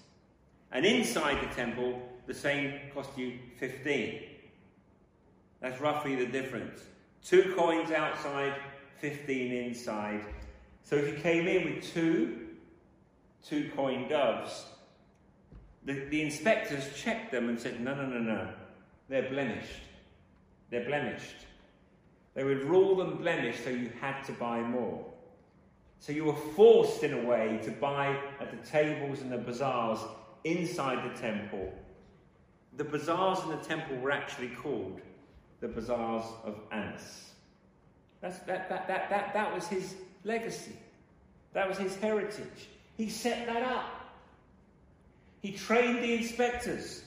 And 0.71 0.85
inside 0.85 1.43
the 1.43 1.55
temple, 1.55 2.01
the 2.27 2.35
same 2.35 2.79
cost 2.95 3.11
you 3.17 3.39
15. 3.59 4.23
That's 5.61 5.81
roughly 5.81 6.17
the 6.17 6.27
difference. 6.27 6.81
Two 7.25 7.55
coins 7.57 7.91
outside, 7.91 8.55
15 8.99 9.53
inside. 9.53 10.25
So 10.83 10.97
if 10.97 11.09
you 11.09 11.23
came 11.23 11.47
in 11.47 11.75
with 11.75 11.93
two, 11.93 12.49
two 13.45 13.71
coin 13.75 14.09
doves, 14.09 14.65
the, 15.85 15.95
the 16.11 16.23
inspectors 16.23 16.85
checked 16.97 17.33
them 17.33 17.49
and 17.49 17.61
said, 17.61 17.81
no, 17.81 17.95
no, 17.95 18.07
no, 18.07 18.19
no, 18.19 18.49
they're 19.09 19.29
blemished. 19.29 19.83
They're 20.71 20.85
blemished. 20.85 21.47
They 22.35 22.45
would 22.45 22.65
rule 22.65 22.97
them 22.97 23.19
blemished, 23.19 23.65
so 23.65 23.71
you 23.71 23.91
had 24.01 24.23
to 24.25 24.33
buy 24.33 24.61
more. 24.61 25.05
So 26.01 26.13
you 26.13 26.25
were 26.25 26.35
forced, 26.57 27.05
in 27.05 27.13
a 27.13 27.25
way, 27.25 27.61
to 27.63 27.71
buy 27.71 28.19
at 28.41 28.51
the 28.51 28.69
tables 28.69 29.21
and 29.21 29.31
the 29.31 29.39
bazaars 29.39 30.01
inside 30.45 31.09
the 31.09 31.21
temple. 31.21 31.73
The 32.77 32.85
bazaars 32.85 33.41
in 33.45 33.51
the 33.51 33.65
temple 33.65 33.99
were 33.99 34.11
actually 34.11 34.49
called 34.49 35.01
the 35.61 35.69
bazaars 35.69 36.25
of 36.45 36.59
Annas. 36.73 37.31
That's, 38.21 38.39
that, 38.41 38.69
that, 38.69 38.89
that, 38.89 39.11
that, 39.11 39.35
that 39.35 39.55
was 39.55 39.67
his 39.69 39.95
legacy. 40.25 40.73
That 41.53 41.69
was 41.69 41.79
his 41.79 41.95
heritage. 41.97 42.69
He 42.97 43.09
set 43.09 43.47
that 43.47 43.63
up. 43.63 44.03
He 45.41 45.53
trained 45.53 45.99
the 45.99 46.15
inspectors. 46.15 47.03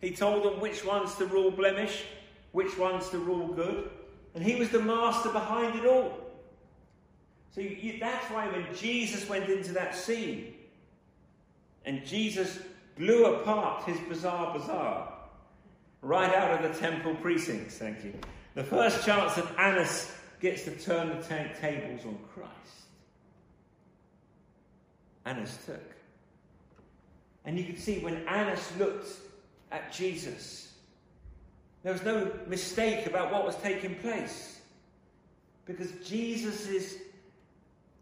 He 0.00 0.10
told 0.10 0.44
them 0.44 0.60
which 0.60 0.84
ones 0.84 1.14
to 1.16 1.26
rule 1.26 1.50
blemish, 1.50 2.04
which 2.52 2.76
ones 2.78 3.08
to 3.10 3.18
rule 3.18 3.48
good. 3.48 3.90
And 4.38 4.46
he 4.46 4.54
was 4.54 4.68
the 4.68 4.78
master 4.78 5.30
behind 5.30 5.76
it 5.80 5.84
all. 5.84 6.16
So 7.52 7.60
you, 7.60 7.98
that's 7.98 8.30
why 8.30 8.46
when 8.46 8.72
Jesus 8.72 9.28
went 9.28 9.50
into 9.50 9.72
that 9.72 9.96
scene 9.96 10.54
and 11.84 12.06
Jesus 12.06 12.60
blew 12.96 13.34
apart 13.34 13.82
his 13.82 13.98
bizarre 14.08 14.56
bazaar, 14.56 15.12
right 16.02 16.32
out 16.32 16.52
of 16.52 16.72
the 16.72 16.78
temple 16.78 17.16
precincts, 17.16 17.78
thank 17.78 18.04
you. 18.04 18.14
The 18.54 18.62
first 18.62 19.04
chance 19.04 19.34
that 19.34 19.58
Annas 19.58 20.14
gets 20.38 20.62
to 20.66 20.70
turn 20.70 21.08
the 21.08 21.16
t- 21.16 21.60
tables 21.60 22.02
on 22.06 22.16
Christ, 22.32 22.52
Annas 25.24 25.58
took. 25.66 25.96
And 27.44 27.58
you 27.58 27.64
can 27.64 27.76
see 27.76 27.98
when 27.98 28.24
Annas 28.28 28.70
looked 28.78 29.08
at 29.72 29.92
Jesus, 29.92 30.74
there 31.82 31.92
was 31.92 32.02
no 32.04 32.30
mistake 32.46 33.06
about 33.06 33.32
what 33.32 33.44
was 33.44 33.56
taking 33.56 33.94
place. 33.96 34.60
Because 35.64 35.92
Jesus' 36.04 36.96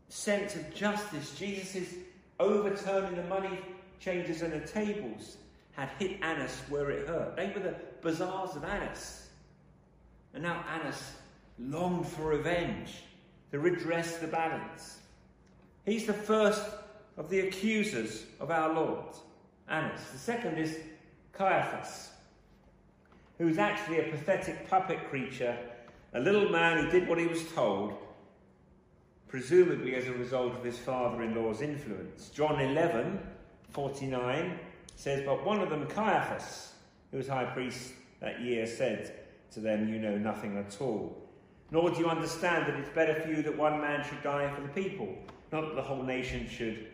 sense 0.08 0.54
of 0.54 0.74
justice, 0.74 1.34
Jesus' 1.36 1.94
overturning 2.38 3.16
the 3.16 3.24
money 3.24 3.58
changers 4.00 4.42
and 4.42 4.52
the 4.52 4.66
tables, 4.66 5.36
had 5.72 5.90
hit 5.98 6.18
Annas 6.22 6.62
where 6.68 6.90
it 6.90 7.06
hurt. 7.06 7.36
They 7.36 7.52
were 7.54 7.60
the 7.60 7.74
bazaars 8.00 8.56
of 8.56 8.64
Annas. 8.64 9.28
And 10.32 10.42
now 10.42 10.64
Annas 10.72 11.12
longed 11.58 12.06
for 12.06 12.28
revenge 12.28 13.02
to 13.50 13.58
redress 13.58 14.16
the 14.18 14.26
balance. 14.26 14.98
He's 15.84 16.06
the 16.06 16.12
first 16.12 16.64
of 17.16 17.28
the 17.30 17.40
accusers 17.40 18.24
of 18.40 18.50
our 18.50 18.72
Lord, 18.72 19.14
Annas. 19.68 20.00
The 20.12 20.18
second 20.18 20.58
is 20.58 20.78
Caiaphas, 21.32 22.10
who 23.38 23.46
was 23.46 23.58
actually 23.58 24.00
a 24.00 24.10
pathetic 24.10 24.68
puppet 24.68 25.08
creature, 25.10 25.56
a 26.14 26.20
little 26.20 26.48
man 26.48 26.84
who 26.84 26.90
did 26.90 27.08
what 27.08 27.18
he 27.18 27.26
was 27.26 27.44
told, 27.52 27.94
presumably 29.28 29.94
as 29.94 30.06
a 30.06 30.12
result 30.12 30.54
of 30.54 30.64
his 30.64 30.78
father 30.78 31.22
in 31.22 31.34
law's 31.34 31.60
influence. 31.60 32.30
John 32.30 32.60
11 32.60 33.18
49 33.70 34.58
says, 34.94 35.22
But 35.26 35.44
one 35.44 35.60
of 35.60 35.68
them, 35.68 35.86
Caiaphas, 35.86 36.72
who 37.10 37.18
was 37.18 37.28
high 37.28 37.44
priest 37.44 37.92
that 38.20 38.40
year, 38.40 38.66
said 38.66 39.12
to 39.52 39.60
them, 39.60 39.88
You 39.88 39.98
know 39.98 40.16
nothing 40.16 40.56
at 40.56 40.80
all. 40.80 41.22
Nor 41.70 41.90
do 41.90 42.00
you 42.00 42.08
understand 42.08 42.66
that 42.66 42.78
it's 42.78 42.88
better 42.90 43.20
for 43.20 43.28
you 43.28 43.42
that 43.42 43.56
one 43.56 43.80
man 43.80 44.04
should 44.08 44.22
die 44.22 44.50
for 44.54 44.62
the 44.62 44.68
people, 44.68 45.14
not 45.52 45.62
that 45.62 45.74
the 45.74 45.82
whole 45.82 46.02
nation 46.02 46.48
should 46.48 46.86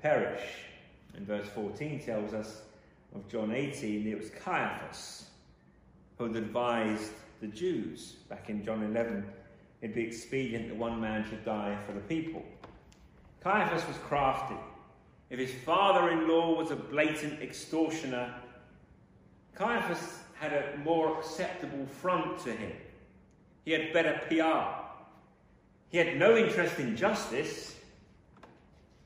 perish. 0.00 0.42
And 1.14 1.26
verse 1.26 1.46
14 1.48 2.00
tells 2.00 2.32
us 2.32 2.62
of 3.14 3.28
John 3.28 3.52
18, 3.52 4.08
it 4.08 4.18
was 4.18 4.30
Caiaphas 4.30 5.29
who 6.20 6.26
had 6.26 6.36
advised 6.36 7.12
the 7.40 7.46
Jews 7.46 8.16
back 8.28 8.50
in 8.50 8.62
John 8.62 8.82
11 8.82 9.24
it'd 9.80 9.96
be 9.96 10.02
expedient 10.02 10.68
that 10.68 10.76
one 10.76 11.00
man 11.00 11.24
should 11.26 11.42
die 11.46 11.78
for 11.86 11.94
the 11.94 12.00
people. 12.00 12.44
Caiaphas 13.42 13.88
was 13.88 13.96
crafty. 13.96 14.56
If 15.30 15.38
his 15.38 15.50
father 15.64 16.10
in 16.10 16.28
law 16.28 16.54
was 16.54 16.72
a 16.72 16.76
blatant 16.76 17.40
extortioner, 17.40 18.34
Caiaphas 19.54 20.18
had 20.38 20.52
a 20.52 20.76
more 20.84 21.18
acceptable 21.18 21.86
front 21.86 22.38
to 22.40 22.52
him. 22.52 22.72
He 23.64 23.72
had 23.72 23.94
better 23.94 24.20
PR. 24.28 24.84
He 25.88 25.96
had 25.96 26.18
no 26.18 26.36
interest 26.36 26.78
in 26.78 26.98
justice. 26.98 27.76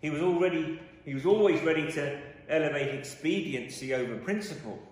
He 0.01 0.11
was 0.11 0.21
already 0.21 0.81
he 1.05 1.15
was 1.15 1.27
always 1.27 1.61
ready 1.61 1.93
to 1.93 2.19
elevate 2.49 2.93
expediency 2.93 3.95
over 3.95 4.17
principle. 4.17 4.83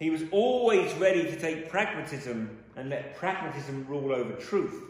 He 0.00 0.08
was 0.08 0.22
always 0.32 0.92
ready 0.94 1.24
to 1.24 1.38
take 1.38 1.68
pragmatism 1.68 2.58
and 2.74 2.88
let 2.88 3.16
pragmatism 3.16 3.86
rule 3.86 4.12
over 4.12 4.32
truth. 4.32 4.82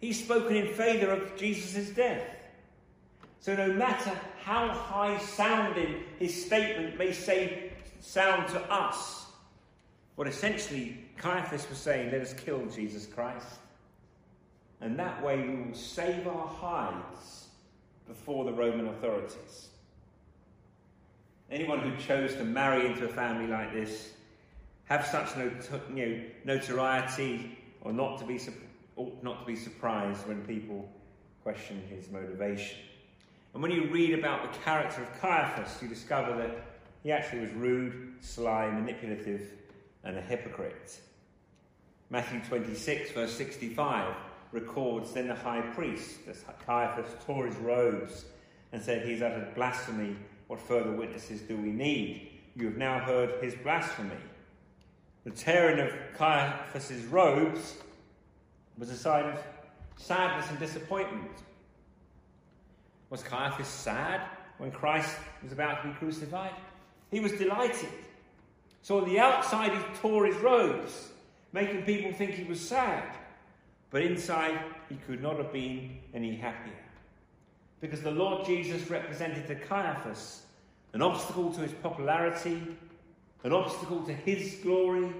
He's 0.00 0.24
spoken 0.24 0.56
in 0.56 0.72
favour 0.72 1.10
of 1.12 1.36
Jesus' 1.36 1.90
death. 1.90 2.24
So 3.40 3.54
no 3.54 3.70
matter 3.70 4.18
how 4.42 4.68
high 4.68 5.18
sounding 5.18 6.04
his 6.18 6.46
statement 6.46 6.96
may 6.96 7.12
say 7.12 7.70
sound 8.00 8.48
to 8.48 8.60
us, 8.72 9.26
what 10.16 10.26
essentially 10.26 11.04
Caiaphas 11.18 11.68
was 11.68 11.78
saying, 11.78 12.10
let 12.10 12.22
us 12.22 12.32
kill 12.32 12.64
Jesus 12.66 13.04
Christ. 13.04 13.58
And 14.80 14.98
that 14.98 15.22
way 15.22 15.36
we 15.46 15.64
will 15.64 15.74
save 15.74 16.26
our 16.26 16.46
hides 16.46 17.48
before 18.06 18.46
the 18.46 18.52
Roman 18.52 18.88
authorities. 18.88 19.68
Anyone 21.50 21.80
who 21.80 21.96
chose 21.96 22.34
to 22.34 22.44
marry 22.44 22.86
into 22.86 23.04
a 23.04 23.08
family 23.08 23.46
like 23.46 23.72
this, 23.72 24.12
have 24.84 25.06
such 25.06 25.36
not- 25.36 25.88
you 25.94 26.06
know, 26.06 26.24
notoriety, 26.44 27.58
or 27.80 27.92
not 27.92 28.18
to 28.18 28.24
be 28.24 28.38
ought 28.96 29.22
not 29.22 29.40
to 29.40 29.46
be 29.46 29.56
surprised 29.56 30.26
when 30.26 30.44
people 30.44 30.90
question 31.42 31.82
his 31.88 32.10
motivation. 32.10 32.78
And 33.54 33.62
when 33.62 33.70
you 33.70 33.88
read 33.88 34.18
about 34.18 34.52
the 34.52 34.58
character 34.58 35.02
of 35.02 35.20
Caiaphas, 35.20 35.80
you 35.80 35.88
discover 35.88 36.36
that 36.36 36.64
he 37.02 37.12
actually 37.12 37.40
was 37.42 37.52
rude, 37.52 38.14
sly, 38.20 38.70
manipulative, 38.70 39.52
and 40.04 40.18
a 40.18 40.20
hypocrite. 40.20 41.00
Matthew 42.10 42.40
26, 42.48 43.12
verse 43.12 43.32
65, 43.34 44.14
records 44.52 45.12
then 45.12 45.28
the 45.28 45.34
high 45.34 45.60
priest, 45.60 46.20
Caiaphas, 46.66 47.14
tore 47.24 47.46
his 47.46 47.56
robes 47.56 48.24
and 48.72 48.82
said, 48.82 49.06
He's 49.06 49.22
uttered 49.22 49.54
blasphemy. 49.54 50.16
What 50.48 50.60
further 50.60 50.90
witnesses 50.90 51.42
do 51.42 51.56
we 51.56 51.70
need? 51.70 52.30
You 52.56 52.66
have 52.66 52.76
now 52.76 52.98
heard 52.98 53.42
his 53.42 53.54
blasphemy. 53.54 54.16
The 55.24 55.30
tearing 55.30 55.78
of 55.78 55.92
Caiaphas's 56.16 57.04
robes 57.04 57.76
was 58.78 58.90
a 58.90 58.96
sign 58.96 59.26
of 59.26 59.38
sadness 59.96 60.48
and 60.50 60.58
disappointment. 60.58 61.30
Was 63.10 63.22
Caiaphas 63.22 63.68
sad 63.68 64.22
when 64.58 64.70
Christ 64.70 65.14
was 65.42 65.52
about 65.52 65.82
to 65.82 65.88
be 65.88 65.94
crucified? 65.94 66.54
He 67.10 67.20
was 67.20 67.32
delighted. 67.32 67.90
So 68.82 68.98
on 68.98 69.08
the 69.08 69.18
outside, 69.18 69.72
he 69.72 69.78
tore 70.00 70.26
his 70.26 70.36
robes, 70.36 71.10
making 71.52 71.82
people 71.82 72.12
think 72.12 72.32
he 72.32 72.44
was 72.44 72.60
sad. 72.60 73.04
But 73.90 74.02
inside, 74.02 74.58
he 74.88 74.96
could 75.06 75.22
not 75.22 75.36
have 75.38 75.52
been 75.52 75.98
any 76.14 76.36
happier. 76.36 76.74
Because 77.80 78.02
the 78.02 78.10
Lord 78.10 78.44
Jesus 78.44 78.90
represented 78.90 79.46
to 79.46 79.54
Caiaphas 79.54 80.42
an 80.92 81.02
obstacle 81.02 81.52
to 81.52 81.60
his 81.60 81.72
popularity, 81.72 82.62
an 83.44 83.52
obstacle 83.52 84.02
to 84.04 84.12
his 84.12 84.56
glory, 84.62 85.12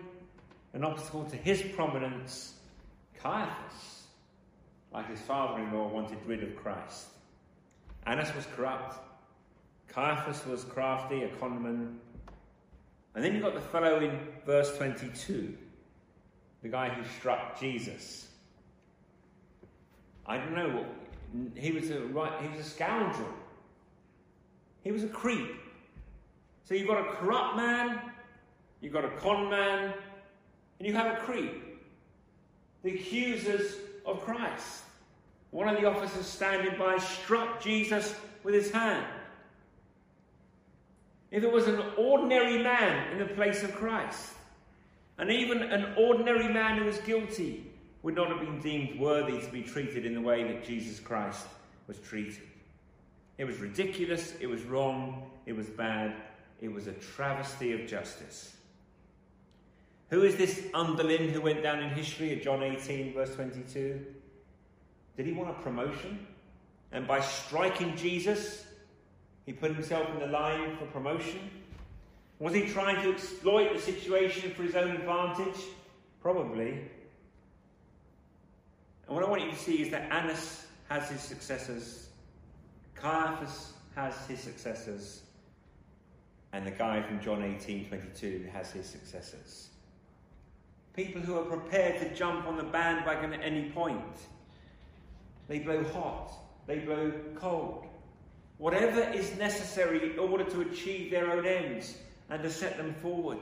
an 0.72 0.84
obstacle 0.84 1.24
to 1.24 1.36
his 1.36 1.62
prominence. 1.74 2.54
Caiaphas, 3.22 4.06
like 4.92 5.08
his 5.08 5.20
father 5.20 5.62
in 5.62 5.72
law, 5.72 5.88
wanted 5.88 6.18
rid 6.26 6.42
of 6.42 6.56
Christ. 6.56 7.08
Annas 8.06 8.34
was 8.34 8.46
corrupt. 8.56 8.98
Caiaphas 9.88 10.46
was 10.46 10.64
crafty, 10.64 11.22
a 11.22 11.28
conman. 11.28 11.98
And 13.14 13.24
then 13.24 13.34
you've 13.34 13.42
got 13.42 13.54
the 13.54 13.60
fellow 13.60 14.00
in 14.00 14.18
verse 14.46 14.76
22, 14.76 15.56
the 16.62 16.68
guy 16.68 16.88
who 16.88 17.02
struck 17.18 17.58
Jesus. 17.58 18.28
I 20.26 20.36
don't 20.36 20.54
know. 20.54 20.86
He 21.54 21.72
was 21.72 21.90
a 21.90 22.00
right. 22.00 22.32
He 22.42 22.48
was 22.48 22.66
a 22.66 22.68
scoundrel. 22.68 23.28
He 24.82 24.92
was 24.92 25.04
a 25.04 25.08
creep. 25.08 25.56
So 26.64 26.74
you've 26.74 26.88
got 26.88 27.06
a 27.06 27.12
corrupt 27.12 27.56
man, 27.56 28.00
you've 28.80 28.92
got 28.92 29.04
a 29.04 29.10
con 29.10 29.50
man, 29.50 29.94
and 30.78 30.86
you 30.86 30.94
have 30.94 31.16
a 31.16 31.20
creep. 31.20 31.80
The 32.82 32.94
accusers 32.94 33.76
of 34.04 34.20
Christ. 34.22 34.82
One 35.50 35.68
of 35.68 35.80
the 35.80 35.88
officers 35.88 36.26
standing 36.26 36.78
by 36.78 36.98
struck 36.98 37.62
Jesus 37.62 38.14
with 38.44 38.54
his 38.54 38.70
hand. 38.70 39.06
If 41.30 41.42
it 41.42 41.50
was 41.50 41.66
an 41.68 41.82
ordinary 41.96 42.62
man 42.62 43.12
in 43.12 43.18
the 43.18 43.34
place 43.34 43.62
of 43.62 43.74
Christ, 43.74 44.34
and 45.18 45.30
even 45.30 45.62
an 45.62 45.94
ordinary 45.96 46.48
man 46.48 46.78
who 46.78 46.84
was 46.84 46.98
guilty, 46.98 47.67
would 48.02 48.14
not 48.14 48.28
have 48.28 48.40
been 48.40 48.60
deemed 48.60 48.98
worthy 49.00 49.40
to 49.40 49.50
be 49.50 49.62
treated 49.62 50.06
in 50.06 50.14
the 50.14 50.20
way 50.20 50.44
that 50.44 50.64
Jesus 50.64 51.00
Christ 51.00 51.46
was 51.86 51.98
treated. 51.98 52.42
It 53.38 53.44
was 53.44 53.58
ridiculous, 53.58 54.34
it 54.40 54.46
was 54.46 54.62
wrong, 54.62 55.30
it 55.46 55.56
was 55.56 55.68
bad, 55.68 56.14
it 56.60 56.72
was 56.72 56.86
a 56.86 56.92
travesty 56.92 57.72
of 57.72 57.88
justice. 57.88 58.56
Who 60.10 60.22
is 60.22 60.36
this 60.36 60.64
underling 60.74 61.30
who 61.30 61.40
went 61.40 61.62
down 61.62 61.80
in 61.80 61.90
history 61.90 62.32
at 62.32 62.42
John 62.42 62.62
18, 62.62 63.14
verse 63.14 63.34
22? 63.34 64.04
Did 65.16 65.26
he 65.26 65.32
want 65.32 65.50
a 65.50 65.62
promotion? 65.62 66.26
And 66.92 67.06
by 67.06 67.20
striking 67.20 67.94
Jesus, 67.96 68.64
he 69.44 69.52
put 69.52 69.72
himself 69.74 70.08
in 70.10 70.20
the 70.20 70.26
line 70.26 70.76
for 70.76 70.86
promotion? 70.86 71.50
Was 72.38 72.54
he 72.54 72.68
trying 72.68 73.02
to 73.02 73.12
exploit 73.12 73.72
the 73.72 73.80
situation 73.80 74.52
for 74.52 74.62
his 74.62 74.74
own 74.74 74.92
advantage? 74.92 75.60
Probably. 76.22 76.80
And 79.08 79.16
what 79.16 79.24
I 79.24 79.30
want 79.30 79.42
you 79.42 79.50
to 79.50 79.56
see 79.56 79.80
is 79.82 79.90
that 79.90 80.12
Annas 80.12 80.66
has 80.90 81.08
his 81.08 81.22
successors, 81.22 82.10
Caiaphas 82.94 83.72
has 83.94 84.14
his 84.26 84.38
successors, 84.38 85.22
and 86.52 86.66
the 86.66 86.70
guy 86.70 87.00
from 87.00 87.20
John 87.20 87.42
18 87.42 87.88
22 87.88 88.50
has 88.52 88.70
his 88.70 88.86
successors. 88.86 89.68
People 90.94 91.22
who 91.22 91.38
are 91.38 91.44
prepared 91.44 92.00
to 92.00 92.14
jump 92.14 92.46
on 92.46 92.58
the 92.58 92.64
bandwagon 92.64 93.32
at 93.32 93.40
any 93.42 93.70
point. 93.70 94.02
They 95.48 95.60
blow 95.60 95.84
hot, 95.84 96.32
they 96.66 96.80
blow 96.80 97.10
cold. 97.34 97.86
Whatever 98.58 99.00
is 99.00 99.36
necessary 99.38 100.12
in 100.12 100.18
order 100.18 100.44
to 100.44 100.60
achieve 100.62 101.10
their 101.10 101.30
own 101.30 101.46
ends 101.46 101.96
and 102.28 102.42
to 102.42 102.50
set 102.50 102.76
them 102.76 102.94
forward. 103.00 103.38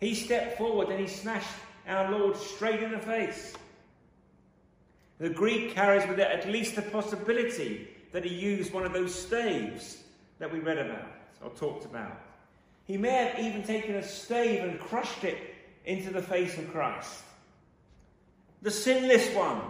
He 0.00 0.14
stepped 0.14 0.58
forward 0.58 0.88
and 0.88 1.00
he 1.00 1.08
smashed 1.08 1.54
our 1.88 2.12
Lord 2.12 2.36
straight 2.36 2.82
in 2.82 2.92
the 2.92 2.98
face. 2.98 3.54
The 5.22 5.30
Greek 5.30 5.72
carries 5.72 6.04
with 6.08 6.18
it 6.18 6.26
at 6.26 6.50
least 6.50 6.74
the 6.74 6.82
possibility 6.82 7.86
that 8.10 8.24
he 8.24 8.34
used 8.34 8.72
one 8.72 8.84
of 8.84 8.92
those 8.92 9.14
staves 9.14 10.02
that 10.40 10.52
we 10.52 10.58
read 10.58 10.78
about 10.78 11.12
or 11.40 11.50
talked 11.50 11.84
about. 11.84 12.20
He 12.86 12.96
may 12.96 13.10
have 13.10 13.38
even 13.38 13.62
taken 13.62 13.94
a 13.94 14.02
stave 14.02 14.64
and 14.64 14.80
crushed 14.80 15.22
it 15.22 15.38
into 15.84 16.10
the 16.10 16.22
face 16.22 16.58
of 16.58 16.72
Christ. 16.72 17.22
The 18.62 18.70
sinless 18.72 19.32
one, 19.32 19.60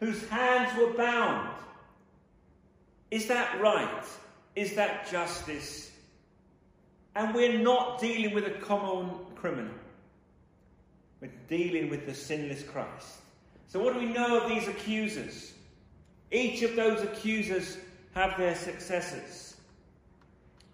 whose 0.00 0.28
hands 0.28 0.78
were 0.78 0.92
bound. 0.98 1.56
Is 3.10 3.28
that 3.28 3.58
right? 3.58 4.04
Is 4.54 4.74
that 4.74 5.10
justice? 5.10 5.90
And 7.16 7.34
we're 7.34 7.58
not 7.58 8.02
dealing 8.02 8.34
with 8.34 8.46
a 8.46 8.60
common 8.60 9.12
criminal. 9.34 9.72
We're 11.22 11.32
dealing 11.48 11.88
with 11.88 12.04
the 12.04 12.14
sinless 12.14 12.62
Christ. 12.64 13.21
So, 13.72 13.82
what 13.82 13.94
do 13.94 14.00
we 14.00 14.06
know 14.12 14.38
of 14.38 14.50
these 14.50 14.68
accusers? 14.68 15.54
Each 16.30 16.60
of 16.60 16.76
those 16.76 17.00
accusers 17.00 17.78
have 18.14 18.36
their 18.36 18.54
successors. 18.54 19.56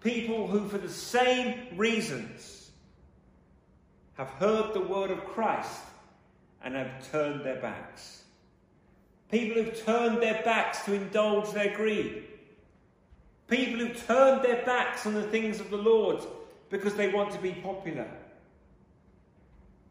People 0.01 0.47
who, 0.47 0.67
for 0.67 0.79
the 0.79 0.89
same 0.89 1.77
reasons, 1.77 2.71
have 4.15 4.27
heard 4.31 4.73
the 4.73 4.81
word 4.81 5.11
of 5.11 5.23
Christ 5.23 5.79
and 6.61 6.75
have 6.75 7.09
turned 7.09 7.45
their 7.45 7.61
backs. 7.61 8.23
People 9.31 9.63
who've 9.63 9.85
turned 9.85 10.21
their 10.21 10.43
backs 10.43 10.83
to 10.83 10.93
indulge 10.93 11.53
their 11.53 11.73
greed. 11.73 12.25
People 13.47 13.79
who've 13.79 14.07
turned 14.07 14.43
their 14.43 14.65
backs 14.65 15.05
on 15.05 15.13
the 15.13 15.23
things 15.23 15.61
of 15.61 15.69
the 15.69 15.77
Lord 15.77 16.21
because 16.69 16.95
they 16.95 17.07
want 17.07 17.31
to 17.31 17.39
be 17.39 17.53
popular. 17.53 18.09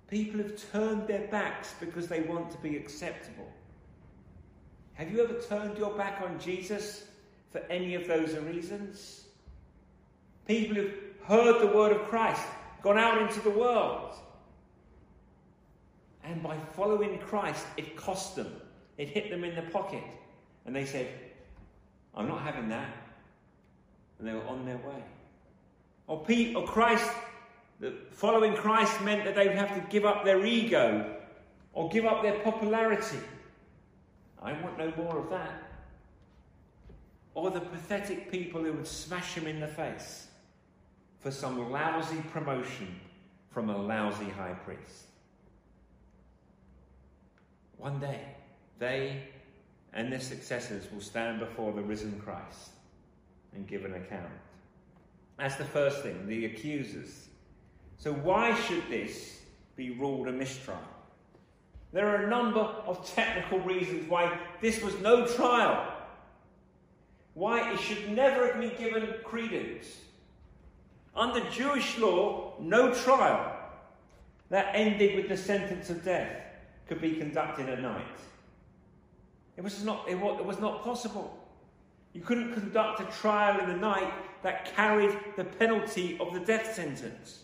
People 0.08 0.40
have 0.40 0.70
turned 0.72 1.06
their 1.06 1.26
backs 1.28 1.74
because 1.78 2.08
they 2.08 2.20
want 2.22 2.50
to 2.50 2.58
be 2.58 2.76
acceptable. 2.76 3.50
Have 4.94 5.12
you 5.12 5.22
ever 5.22 5.34
turned 5.34 5.76
your 5.78 5.96
back 5.96 6.22
on 6.22 6.40
Jesus 6.40 7.04
for 7.52 7.60
any 7.70 7.94
of 7.94 8.06
those 8.06 8.34
reasons? 8.36 9.24
People 10.46 10.76
who've 10.76 10.94
heard 11.24 11.60
the 11.60 11.66
word 11.66 11.92
of 11.92 12.08
Christ, 12.08 12.42
gone 12.82 12.98
out 12.98 13.20
into 13.20 13.40
the 13.40 13.50
world, 13.50 14.14
and 16.24 16.42
by 16.42 16.56
following 16.74 17.18
Christ, 17.18 17.64
it 17.76 17.96
cost 17.96 18.34
them. 18.36 18.52
It 18.96 19.08
hit 19.08 19.30
them 19.30 19.44
in 19.44 19.54
the 19.54 19.62
pocket. 19.62 20.02
And 20.66 20.74
they 20.74 20.84
said, 20.84 21.08
I'm 22.14 22.28
not 22.28 22.42
having 22.42 22.68
that. 22.70 22.94
And 24.18 24.26
they 24.26 24.32
were 24.32 24.46
on 24.46 24.66
their 24.66 24.76
way. 24.76 25.02
Or, 26.06 26.24
Pete, 26.24 26.56
or 26.56 26.66
Christ 26.66 27.08
that 27.80 28.14
following 28.14 28.54
Christ 28.54 29.00
meant 29.02 29.24
that 29.24 29.34
they 29.34 29.46
would 29.46 29.56
have 29.56 29.74
to 29.74 29.90
give 29.90 30.04
up 30.04 30.24
their 30.24 30.44
ego 30.44 31.16
or 31.72 31.88
give 31.88 32.04
up 32.04 32.22
their 32.22 32.38
popularity. 32.40 33.18
I 34.42 34.52
want 34.60 34.78
no 34.78 34.92
more 34.96 35.18
of 35.18 35.30
that. 35.30 35.62
Or 37.34 37.50
the 37.50 37.60
pathetic 37.60 38.30
people 38.30 38.62
who 38.62 38.72
would 38.72 38.86
smash 38.86 39.34
him 39.34 39.46
in 39.46 39.60
the 39.60 39.68
face. 39.68 40.28
for 41.20 41.30
some 41.30 41.70
lousy 41.70 42.22
promotion 42.32 43.00
from 43.50 43.70
a 43.70 43.76
lousy 43.76 44.30
high 44.30 44.54
priest. 44.64 45.06
One 47.76 47.98
day, 47.98 48.20
they 48.78 49.22
and 49.92 50.12
their 50.12 50.20
successors 50.20 50.84
will 50.92 51.00
stand 51.00 51.40
before 51.40 51.72
the 51.72 51.82
risen 51.82 52.20
Christ 52.24 52.70
and 53.54 53.66
give 53.66 53.84
an 53.84 53.94
account. 53.94 54.30
That's 55.38 55.56
the 55.56 55.64
first 55.64 56.02
thing, 56.02 56.26
the 56.26 56.46
accusers. 56.46 57.27
So, 57.98 58.12
why 58.12 58.54
should 58.54 58.88
this 58.88 59.40
be 59.76 59.90
ruled 59.90 60.28
a 60.28 60.32
mistrial? 60.32 60.80
There 61.92 62.08
are 62.08 62.26
a 62.26 62.30
number 62.30 62.60
of 62.60 63.04
technical 63.14 63.58
reasons 63.60 64.08
why 64.08 64.38
this 64.60 64.82
was 64.82 64.98
no 65.00 65.26
trial, 65.26 65.92
why 67.34 67.72
it 67.72 67.80
should 67.80 68.10
never 68.10 68.46
have 68.46 68.60
been 68.60 68.76
given 68.78 69.14
credence. 69.24 69.86
Under 71.16 71.40
Jewish 71.50 71.98
law, 71.98 72.54
no 72.60 72.94
trial 72.94 73.56
that 74.50 74.70
ended 74.74 75.16
with 75.16 75.28
the 75.28 75.36
sentence 75.36 75.90
of 75.90 76.04
death 76.04 76.30
could 76.86 77.00
be 77.00 77.14
conducted 77.14 77.68
at 77.68 77.82
night. 77.82 78.04
It 79.56 79.64
was 79.64 79.84
not, 79.84 80.08
it 80.08 80.16
was 80.18 80.60
not 80.60 80.84
possible. 80.84 81.36
You 82.12 82.20
couldn't 82.20 82.54
conduct 82.54 83.00
a 83.00 83.04
trial 83.20 83.60
in 83.60 83.68
the 83.68 83.76
night 83.76 84.12
that 84.42 84.74
carried 84.76 85.16
the 85.36 85.44
penalty 85.44 86.16
of 86.20 86.32
the 86.32 86.40
death 86.40 86.74
sentence. 86.74 87.40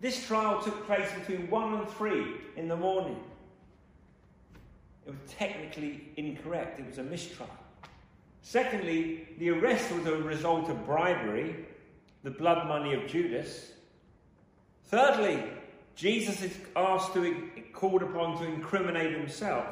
This 0.00 0.26
trial 0.26 0.62
took 0.62 0.86
place 0.86 1.08
between 1.18 1.50
1 1.50 1.74
and 1.74 1.88
3 1.88 2.34
in 2.56 2.68
the 2.68 2.76
morning. 2.76 3.20
It 5.06 5.10
was 5.10 5.32
technically 5.32 6.08
incorrect, 6.16 6.78
it 6.80 6.86
was 6.86 6.98
a 6.98 7.02
mistrial. 7.02 7.50
Secondly, 8.42 9.28
the 9.38 9.50
arrest 9.50 9.92
was 9.92 10.06
a 10.06 10.16
result 10.16 10.70
of 10.70 10.86
bribery, 10.86 11.66
the 12.22 12.30
blood 12.30 12.66
money 12.66 12.94
of 12.94 13.06
Judas. 13.06 13.72
Thirdly, 14.84 15.42
Jesus 15.94 16.42
is 16.42 16.56
asked 16.76 17.12
to 17.14 17.50
called 17.72 18.02
upon 18.02 18.38
to 18.38 18.44
incriminate 18.44 19.12
himself 19.12 19.66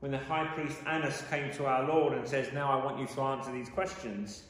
when 0.00 0.10
the 0.10 0.18
high 0.18 0.46
priest 0.46 0.78
Annas 0.86 1.22
came 1.30 1.52
to 1.52 1.66
our 1.66 1.86
Lord 1.86 2.12
and 2.12 2.26
says, 2.26 2.52
Now 2.52 2.70
I 2.70 2.84
want 2.84 2.98
you 2.98 3.06
to 3.06 3.20
answer 3.20 3.52
these 3.52 3.68
questions. 3.68 4.42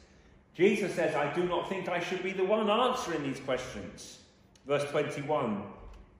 Jesus 0.55 0.95
says, 0.95 1.15
I 1.15 1.33
do 1.35 1.45
not 1.45 1.69
think 1.69 1.89
I 1.89 2.01
should 2.01 2.23
be 2.23 2.33
the 2.33 2.45
one 2.45 2.69
answering 2.71 3.23
these 3.23 3.41
questions. 3.41 4.22
Verse 4.67 4.85
21 4.91 5.63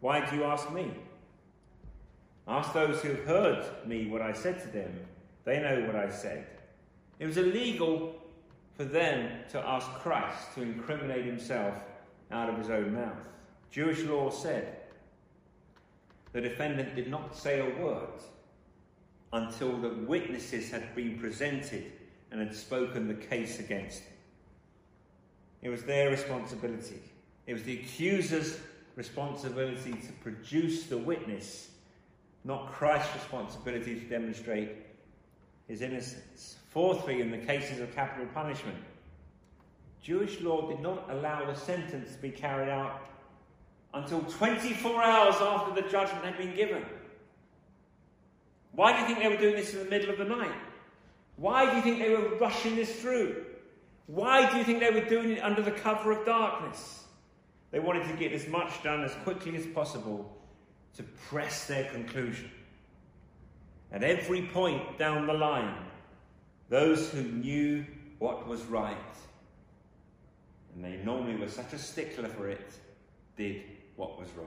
Why 0.01 0.29
do 0.29 0.37
you 0.37 0.45
ask 0.45 0.71
me? 0.73 0.93
Ask 2.49 2.73
those 2.73 3.01
who 3.01 3.11
have 3.11 3.25
heard 3.25 3.87
me 3.87 4.07
what 4.07 4.21
I 4.23 4.33
said 4.33 4.61
to 4.63 4.69
them. 4.69 4.93
They 5.45 5.61
know 5.61 5.87
what 5.87 5.97
I 5.97 6.11
said. 6.11 6.47
It 7.19 7.27
was 7.27 7.37
illegal 7.37 8.17
for 8.77 8.85
them 8.85 9.31
to 9.51 9.59
ask 9.59 9.87
Christ 10.01 10.55
to 10.55 10.63
incriminate 10.63 11.25
himself 11.25 11.75
out 12.31 12.49
of 12.49 12.59
his 12.59 12.71
own 12.71 12.95
mouth. 12.95 13.29
Jewish 13.71 14.03
law 14.03 14.31
said 14.31 14.77
the 16.33 16.41
defendant 16.41 16.95
did 16.97 17.09
not 17.09 17.37
say 17.37 17.61
a 17.61 17.83
word 17.83 18.23
until 19.33 19.77
the 19.77 19.89
witnesses 19.89 20.71
had 20.71 20.95
been 20.95 21.19
presented 21.19 21.93
and 22.31 22.41
had 22.41 22.55
spoken 22.55 23.09
the 23.09 23.15
case 23.15 23.61
against 23.61 24.01
him. 24.01 24.13
It 25.63 25.69
was 25.69 25.85
their 25.85 26.11
responsibility. 26.11 27.01
It 27.47 27.55
was 27.55 27.63
the 27.65 27.81
accuser's 27.81 28.59
responsibility 28.97 29.93
to 29.93 30.13
produce 30.23 30.85
the 30.85 30.99
witness, 30.99 31.71
not 32.45 32.71
Christ's 32.71 33.15
responsibility 33.15 33.99
to 33.99 34.07
demonstrate 34.07 34.71
his 35.69 35.83
innocence. 35.83 36.57
Fourthly, 36.71 37.21
in 37.21 37.31
the 37.31 37.39
cases 37.39 37.81
of 37.81 37.95
capital 37.95 38.27
punishment, 38.33 38.79
Jewish 40.03 40.41
law 40.41 40.69
did 40.69 40.81
not 40.81 41.09
allow 41.11 41.45
the 41.45 41.55
sentence 41.55 42.13
to 42.13 42.19
be 42.19 42.31
carried 42.31 42.69
out 42.69 43.01
until 43.95 44.21
24 44.23 45.03
hours 45.03 45.35
after 45.41 45.81
the 45.81 45.89
judgment 45.89 46.25
had 46.25 46.39
been 46.39 46.55
given. 46.55 46.85
Why 48.73 48.93
do 48.93 49.01
you 49.01 49.07
think 49.07 49.19
they 49.19 49.29
were 49.29 49.37
doing 49.37 49.57
this 49.57 49.75
in 49.75 49.81
the 49.81 49.91
middle 49.91 50.11
of 50.11 50.19
the 50.19 50.25
night? 50.25 50.55
Why 51.37 51.69
do 51.69 51.77
you 51.77 51.83
think 51.83 51.99
they 51.99 52.11
were 52.11 52.39
rushing 52.39 52.75
this 52.77 53.01
through? 53.01 53.45
Why 54.07 54.51
do 54.51 54.57
you 54.57 54.65
think 54.65 54.81
they 54.81 54.91
were 54.91 55.09
doing 55.09 55.31
it 55.31 55.43
under 55.43 55.63
the 55.63 55.71
cover 55.71 56.13
of 56.13 56.25
darkness? 56.25 57.02
They 57.73 57.81
wanted 57.81 58.07
to 58.07 58.15
get 58.15 58.33
as 58.33 58.47
much 58.47 58.83
done 58.83 59.03
as 59.03 59.13
quickly 59.25 59.57
as 59.57 59.67
possible 59.67 60.31
to 60.97 61.03
press 61.03 61.67
their 61.67 61.91
conclusion. 61.91 62.51
At 63.91 64.05
every 64.05 64.43
point 64.43 64.99
down 64.99 65.27
the 65.27 65.33
line, 65.33 65.75
those 66.69 67.11
who 67.11 67.23
knew 67.23 67.85
what 68.19 68.47
was 68.47 68.63
right, 68.65 68.97
and 70.75 70.85
they 70.85 70.99
normally 71.03 71.37
were 71.37 71.49
such 71.49 71.73
a 71.73 71.79
stickler 71.79 72.29
for 72.29 72.49
it, 72.49 72.73
did 73.37 73.63
what 73.97 74.19
was 74.19 74.29
wrong. 74.37 74.47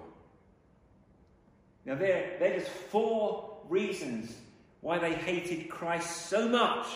Now, 1.86 1.96
there, 1.96 2.36
there's 2.40 2.68
four 2.68 3.58
reasons 3.70 4.36
why 4.82 5.00
they 5.00 5.14
hated 5.14 5.70
Christ 5.70 6.28
so 6.28 6.48
much. 6.48 6.88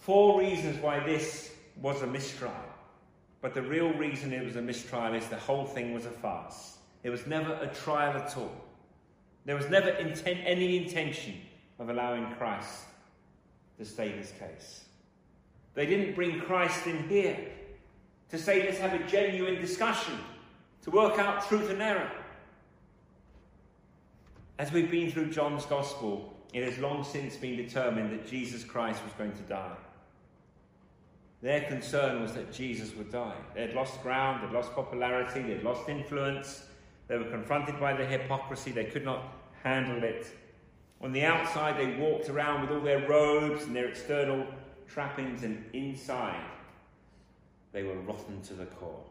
Four 0.00 0.40
reasons 0.40 0.80
why 0.80 1.00
this 1.00 1.52
was 1.80 2.02
a 2.02 2.06
mistrial. 2.06 2.52
But 3.46 3.54
the 3.54 3.62
real 3.62 3.92
reason 3.92 4.32
it 4.32 4.44
was 4.44 4.56
a 4.56 4.60
mistrial 4.60 5.14
is 5.14 5.28
the 5.28 5.36
whole 5.36 5.66
thing 5.66 5.94
was 5.94 6.04
a 6.04 6.10
farce. 6.10 6.78
It 7.04 7.10
was 7.10 7.28
never 7.28 7.52
a 7.62 7.68
trial 7.68 8.20
at 8.20 8.36
all. 8.36 8.50
There 9.44 9.54
was 9.54 9.70
never 9.70 9.90
intent, 9.90 10.40
any 10.42 10.76
intention 10.76 11.34
of 11.78 11.88
allowing 11.88 12.34
Christ 12.34 12.86
to 13.78 13.84
state 13.84 14.16
his 14.16 14.32
case. 14.32 14.86
They 15.74 15.86
didn't 15.86 16.16
bring 16.16 16.40
Christ 16.40 16.88
in 16.88 17.08
here 17.08 17.38
to 18.30 18.36
say, 18.36 18.64
let's 18.64 18.78
have 18.78 18.94
a 18.94 19.06
genuine 19.06 19.60
discussion, 19.60 20.18
to 20.82 20.90
work 20.90 21.16
out 21.20 21.46
truth 21.46 21.70
and 21.70 21.80
error. 21.80 22.10
As 24.58 24.72
we've 24.72 24.90
been 24.90 25.12
through 25.12 25.30
John's 25.30 25.66
Gospel, 25.66 26.36
it 26.52 26.64
has 26.64 26.78
long 26.78 27.04
since 27.04 27.36
been 27.36 27.56
determined 27.56 28.10
that 28.10 28.26
Jesus 28.26 28.64
Christ 28.64 29.04
was 29.04 29.12
going 29.12 29.34
to 29.34 29.42
die. 29.42 29.76
Their 31.42 31.62
concern 31.62 32.22
was 32.22 32.32
that 32.32 32.52
Jesus 32.52 32.94
would 32.96 33.12
die. 33.12 33.36
They 33.54 33.62
had 33.62 33.74
lost 33.74 34.02
ground, 34.02 34.42
they'd 34.42 34.54
lost 34.54 34.74
popularity, 34.74 35.42
they'd 35.42 35.62
lost 35.62 35.88
influence, 35.88 36.64
they 37.08 37.16
were 37.16 37.30
confronted 37.30 37.78
by 37.78 37.94
the 37.94 38.04
hypocrisy, 38.04 38.72
they 38.72 38.86
could 38.86 39.04
not 39.04 39.22
handle 39.62 40.02
it. 40.02 40.26
On 41.00 41.12
the 41.12 41.24
outside, 41.24 41.76
they 41.76 41.94
walked 41.96 42.28
around 42.30 42.62
with 42.62 42.70
all 42.70 42.80
their 42.80 43.06
robes 43.06 43.64
and 43.64 43.76
their 43.76 43.88
external 43.88 44.46
trappings, 44.88 45.42
and 45.42 45.64
inside, 45.72 46.42
they 47.72 47.82
were 47.82 47.96
rotten 48.00 48.40
to 48.42 48.54
the 48.54 48.64
core. 48.66 49.04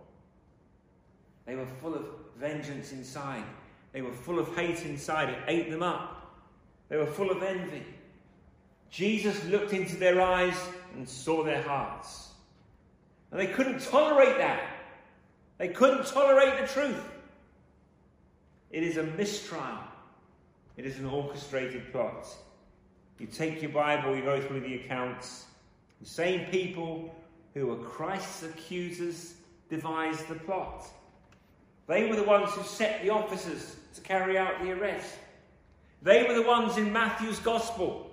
They 1.46 1.56
were 1.56 1.68
full 1.68 1.94
of 1.94 2.06
vengeance 2.38 2.92
inside. 2.92 3.44
They 3.94 4.02
were 4.02 4.12
full 4.12 4.40
of 4.40 4.56
hate 4.56 4.84
inside. 4.84 5.30
It 5.30 5.40
ate 5.48 5.70
them 5.70 5.84
up. 5.84 6.36
They 6.90 6.98
were 6.98 7.06
full 7.06 7.30
of 7.30 7.44
envy. 7.44 7.84
Jesus 8.90 9.44
looked 9.46 9.74
into 9.74 9.96
their 9.96 10.22
eyes 10.22 10.58
and 10.96 11.08
saw 11.08 11.44
their 11.44 11.62
hearts. 11.62 12.30
And 13.32 13.40
they 13.40 13.48
couldn't 13.48 13.82
tolerate 13.82 14.38
that. 14.38 14.62
They 15.58 15.70
couldn't 15.70 16.06
tolerate 16.06 16.60
the 16.60 16.68
truth. 16.68 17.04
It 18.72 18.84
is 18.84 18.98
a 18.98 19.04
mistrial, 19.04 19.80
it 20.78 20.86
is 20.86 21.00
an 21.00 21.06
orchestrated 21.06 21.92
plot. 21.92 22.28
You 23.20 23.28
take 23.28 23.62
your 23.62 23.72
Bible, 23.72 24.16
you 24.16 24.24
go 24.24 24.42
through 24.42 24.62
the 24.62 24.76
accounts. 24.76 25.46
The 26.02 26.08
same 26.08 26.52
people 26.52 27.16
who 27.54 27.68
were 27.68 27.78
Christ's 27.78 28.44
accusers, 28.44 29.36
devised 29.70 30.28
the 30.28 30.36
plot. 30.36 30.86
They 31.88 32.10
were 32.10 32.16
the 32.16 32.24
ones 32.24 32.52
who 32.52 32.64
set 32.64 33.02
the 33.02 33.10
officers 33.10 33.78
to 33.96 34.02
carry 34.02 34.38
out 34.38 34.62
the 34.62 34.72
arrest. 34.72 35.16
They 36.02 36.24
were 36.24 36.34
the 36.34 36.44
ones 36.44 36.78
in 36.78 36.92
Matthew's 36.92 37.40
Gospel 37.40 38.12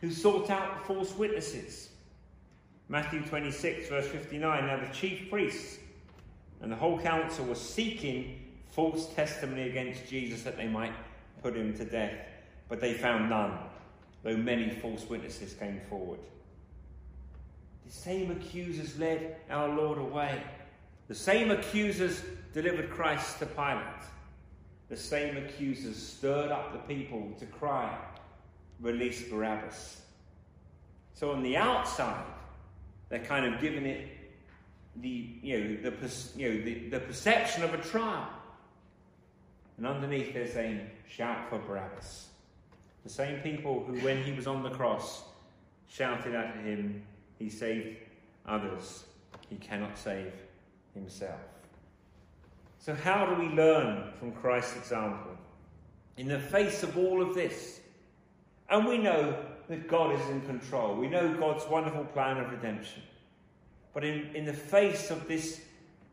who 0.00 0.10
sought 0.10 0.50
out 0.50 0.78
the 0.78 0.94
false 0.94 1.16
witnesses. 1.16 1.88
Matthew 2.88 3.20
26, 3.22 3.88
verse 3.88 4.06
59. 4.06 4.66
Now 4.66 4.76
the 4.76 4.92
chief 4.92 5.28
priests 5.28 5.78
and 6.60 6.70
the 6.70 6.76
whole 6.76 6.98
council 6.98 7.44
were 7.44 7.54
seeking 7.54 8.40
false 8.70 9.12
testimony 9.14 9.62
against 9.62 10.06
Jesus 10.06 10.42
that 10.42 10.56
they 10.56 10.68
might 10.68 10.92
put 11.42 11.56
him 11.56 11.74
to 11.74 11.84
death, 11.84 12.14
but 12.68 12.80
they 12.80 12.94
found 12.94 13.28
none, 13.28 13.58
though 14.22 14.36
many 14.36 14.70
false 14.70 15.08
witnesses 15.08 15.54
came 15.54 15.80
forward. 15.88 16.20
The 17.86 17.92
same 17.92 18.30
accusers 18.30 18.98
led 18.98 19.36
our 19.50 19.68
Lord 19.68 19.98
away. 19.98 20.42
The 21.08 21.14
same 21.14 21.50
accusers 21.50 22.22
delivered 22.52 22.90
Christ 22.90 23.38
to 23.40 23.46
Pilate. 23.46 23.84
The 24.88 24.96
same 24.96 25.36
accusers 25.36 25.96
stirred 25.96 26.50
up 26.50 26.72
the 26.72 26.94
people 26.94 27.32
to 27.38 27.46
cry, 27.46 27.96
Release 28.80 29.22
Barabbas. 29.28 30.02
So 31.14 31.32
on 31.32 31.42
the 31.42 31.56
outside, 31.56 32.24
they're 33.08 33.24
kind 33.24 33.52
of 33.52 33.60
giving 33.60 33.86
it 33.86 34.08
the, 34.96 35.28
you 35.42 35.58
know, 35.58 35.90
the, 35.90 36.38
you 36.38 36.48
know, 36.48 36.64
the, 36.64 36.88
the 36.88 37.00
perception 37.00 37.62
of 37.62 37.74
a 37.74 37.78
trial. 37.78 38.28
And 39.76 39.86
underneath 39.86 40.32
they're 40.32 40.48
saying, 40.48 40.90
Shout 41.08 41.48
for 41.48 41.58
Barabbas. 41.58 42.28
The 43.04 43.10
same 43.10 43.40
people 43.40 43.84
who, 43.86 43.98
when 44.00 44.24
he 44.24 44.32
was 44.32 44.46
on 44.46 44.62
the 44.62 44.70
cross, 44.70 45.22
shouted 45.88 46.34
at 46.34 46.56
him, 46.56 47.02
he 47.38 47.48
saved 47.48 47.96
others, 48.46 49.04
he 49.48 49.56
cannot 49.56 49.96
save 49.96 50.32
himself. 50.94 51.40
So, 52.78 52.94
how 52.94 53.26
do 53.26 53.34
we 53.34 53.48
learn 53.48 54.12
from 54.18 54.32
Christ's 54.32 54.76
example? 54.76 55.32
In 56.16 56.28
the 56.28 56.38
face 56.38 56.82
of 56.82 56.96
all 56.96 57.22
of 57.22 57.34
this, 57.34 57.80
and 58.68 58.86
we 58.86 58.98
know 58.98 59.36
that 59.68 59.88
God 59.88 60.14
is 60.14 60.28
in 60.28 60.40
control, 60.42 60.96
we 60.96 61.08
know 61.08 61.34
God's 61.34 61.64
wonderful 61.66 62.04
plan 62.04 62.38
of 62.38 62.50
redemption. 62.50 63.02
But 63.92 64.04
in, 64.04 64.34
in 64.34 64.44
the 64.44 64.52
face 64.52 65.10
of 65.10 65.26
this 65.26 65.60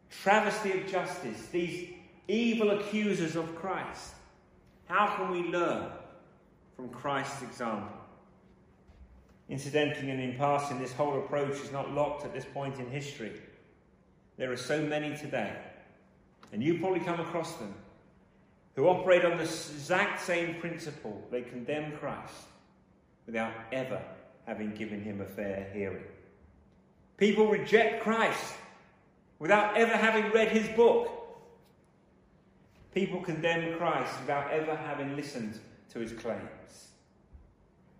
travesty 0.09 0.79
of 0.79 0.87
justice, 0.87 1.47
these 1.51 1.89
evil 2.27 2.71
accusers 2.71 3.35
of 3.35 3.55
Christ, 3.55 4.13
how 4.85 5.15
can 5.15 5.31
we 5.31 5.49
learn 5.49 5.91
from 6.75 6.89
Christ's 6.89 7.41
example? 7.41 7.97
Incidentally 9.49 10.09
and 10.09 10.21
in 10.21 10.35
passing, 10.37 10.79
this 10.79 10.93
whole 10.93 11.19
approach 11.19 11.59
is 11.59 11.71
not 11.71 11.91
locked 11.91 12.25
at 12.25 12.33
this 12.33 12.45
point 12.45 12.79
in 12.79 12.89
history. 12.89 13.33
There 14.37 14.51
are 14.51 14.57
so 14.57 14.81
many 14.81 15.15
today 15.15 15.55
and 16.53 16.63
you 16.63 16.77
probably 16.77 16.99
come 16.99 17.19
across 17.19 17.55
them, 17.55 17.73
who 18.75 18.87
operate 18.87 19.25
on 19.25 19.37
the 19.37 19.43
exact 19.43 20.21
same 20.21 20.55
principle. 20.61 21.21
They 21.31 21.41
condemn 21.41 21.97
Christ 21.97 22.45
without 23.25 23.53
ever 23.71 24.01
having 24.45 24.71
given 24.75 25.01
him 25.01 25.21
a 25.21 25.25
fair 25.25 25.69
hearing. 25.73 26.03
People 27.17 27.47
reject 27.47 28.03
Christ 28.03 28.53
without 29.39 29.77
ever 29.77 29.95
having 29.95 30.31
read 30.31 30.49
his 30.49 30.67
book. 30.69 31.09
People 32.93 33.21
condemn 33.21 33.77
Christ 33.77 34.19
without 34.21 34.51
ever 34.51 34.75
having 34.75 35.15
listened 35.15 35.59
to 35.91 35.99
his 35.99 36.13
claims. 36.13 36.89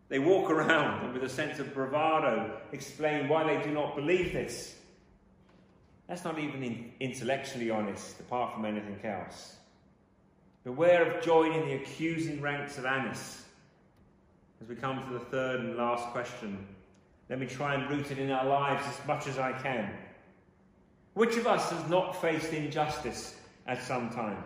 They 0.10 0.20
walk 0.20 0.52
around 0.52 1.06
and, 1.06 1.14
with 1.14 1.24
a 1.24 1.30
sense 1.30 1.60
of 1.60 1.74
bravado, 1.74 2.60
explain 2.72 3.28
why 3.28 3.44
they 3.44 3.64
do 3.64 3.72
not 3.72 3.96
believe 3.96 4.34
this. 4.34 4.76
That's 6.08 6.24
not 6.24 6.38
even 6.38 6.92
intellectually 7.00 7.72
honest, 7.72 8.20
apart 8.20 8.54
from 8.54 8.66
anything 8.66 9.00
else. 9.04 9.56
Beware 10.64 11.12
of 11.12 11.24
joining 11.24 11.66
the 11.66 11.76
accusing 11.76 12.42
ranks 12.42 12.78
of 12.78 12.86
Annas. 12.86 13.43
As 14.64 14.70
we 14.70 14.76
come 14.76 15.06
to 15.06 15.14
the 15.14 15.20
third 15.20 15.60
and 15.60 15.76
last 15.76 16.08
question, 16.14 16.66
let 17.30 17.38
me 17.38 17.46
try 17.46 17.76
and 17.76 17.90
root 17.90 18.12
it 18.12 18.18
in 18.18 18.32
our 18.32 18.46
lives 18.46 18.86
as 18.88 19.06
much 19.06 19.28
as 19.28 19.38
I 19.38 19.52
can. 19.52 19.92
Which 21.16 21.36
of 21.36 21.48
us 21.48 21.70
has 21.70 21.90
not 21.90 22.22
faced 22.22 22.54
injustice 22.54 23.36
at 23.68 23.84
some 23.84 24.10
time? 24.12 24.42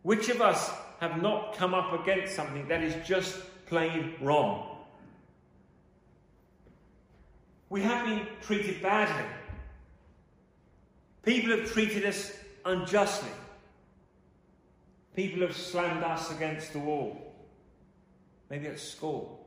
Which 0.00 0.30
of 0.30 0.40
us 0.40 0.72
have 1.00 1.20
not 1.20 1.58
come 1.58 1.74
up 1.74 1.92
against 2.00 2.34
something 2.34 2.66
that 2.68 2.82
is 2.82 3.06
just 3.06 3.38
plain 3.66 4.14
wrong? 4.22 4.78
We 7.68 7.82
have 7.82 8.06
been 8.06 8.26
treated 8.40 8.80
badly. 8.80 9.28
People 11.22 11.50
have 11.50 11.70
treated 11.70 12.06
us 12.06 12.32
unjustly. 12.64 13.32
People 15.14 15.42
have 15.42 15.54
slammed 15.54 16.02
us 16.02 16.30
against 16.30 16.72
the 16.72 16.78
wall. 16.78 17.23
Maybe 18.54 18.68
at 18.68 18.78
school, 18.78 19.44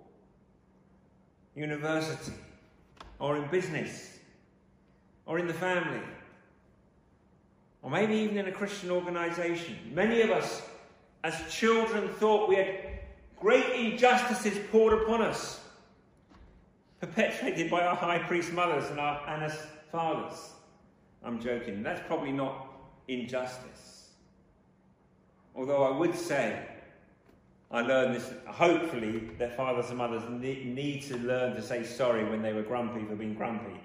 university, 1.56 2.34
or 3.20 3.38
in 3.38 3.48
business, 3.48 4.20
or 5.26 5.39
in 5.39 5.48
the 5.48 5.54
family, 5.54 6.02
or 7.82 7.89
maybe 7.89 8.15
even 8.15 8.38
in 8.38 8.48
a 8.48 8.52
Christian 8.52 8.91
organization. 8.91 9.78
Many 9.93 10.20
of 10.24 10.32
us, 10.32 10.62
as 11.24 11.34
children, 11.50 12.10
thought 12.15 12.50
we 12.50 12.58
had 12.58 13.00
great 13.39 13.70
injustices 13.80 14.60
poured 14.74 15.02
upon 15.02 15.22
us 15.22 15.62
perpetrated 17.00 17.72
by 17.72 17.84
our 17.84 17.96
high 17.96 18.20
priest 18.20 18.52
mothers 18.52 18.89
and 18.89 19.00
our 19.00 19.26
Annas 19.26 19.56
fathers. 19.89 20.50
I'm 21.24 21.39
joking. 21.39 21.82
That's 21.82 22.06
probably 22.08 22.34
not 22.34 22.67
injustice. 23.08 24.10
Although 25.56 25.84
I 25.84 25.98
would 25.98 26.13
say, 26.13 26.62
I 27.69 27.82
learned 27.82 28.15
this, 28.15 28.32
hopefully, 28.45 29.30
their 29.38 29.49
fathers 29.49 29.89
and 29.89 29.97
mothers 29.97 30.23
need 30.30 31.01
to 31.03 31.17
learn 31.17 31.56
to 31.56 31.62
say 31.62 31.84
sorry 31.84 32.23
when 32.23 32.41
they 32.41 32.53
were 32.53 32.62
grumpy 32.62 33.03
for 33.06 33.15
being 33.15 33.34
grumpy 33.34 33.80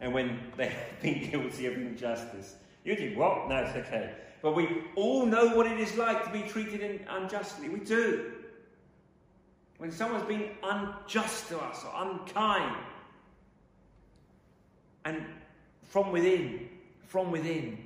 and 0.00 0.14
when 0.14 0.38
they 0.56 0.66
have 0.66 1.02
been 1.02 1.30
guilty 1.30 1.66
of 1.66 1.74
injustice. 1.74 2.54
You 2.84 2.96
think, 2.96 3.18
what? 3.18 3.48
No, 3.48 3.56
it's 3.56 3.76
okay. 3.76 4.14
But 4.42 4.54
we 4.54 4.84
all 4.94 5.26
know 5.26 5.54
what 5.54 5.66
it 5.66 5.78
is 5.78 5.96
like 5.96 6.24
to 6.24 6.30
be 6.30 6.42
treated 6.48 7.06
unjustly. 7.08 7.68
We 7.68 7.80
do. 7.80 8.32
When 9.78 9.90
someone's 9.90 10.26
been 10.26 10.50
unjust 10.62 11.48
to 11.48 11.58
us 11.58 11.84
or 11.84 11.92
unkind. 12.02 12.76
And 15.04 15.24
from 15.82 16.12
within, 16.12 16.68
from 17.06 17.30
within, 17.30 17.78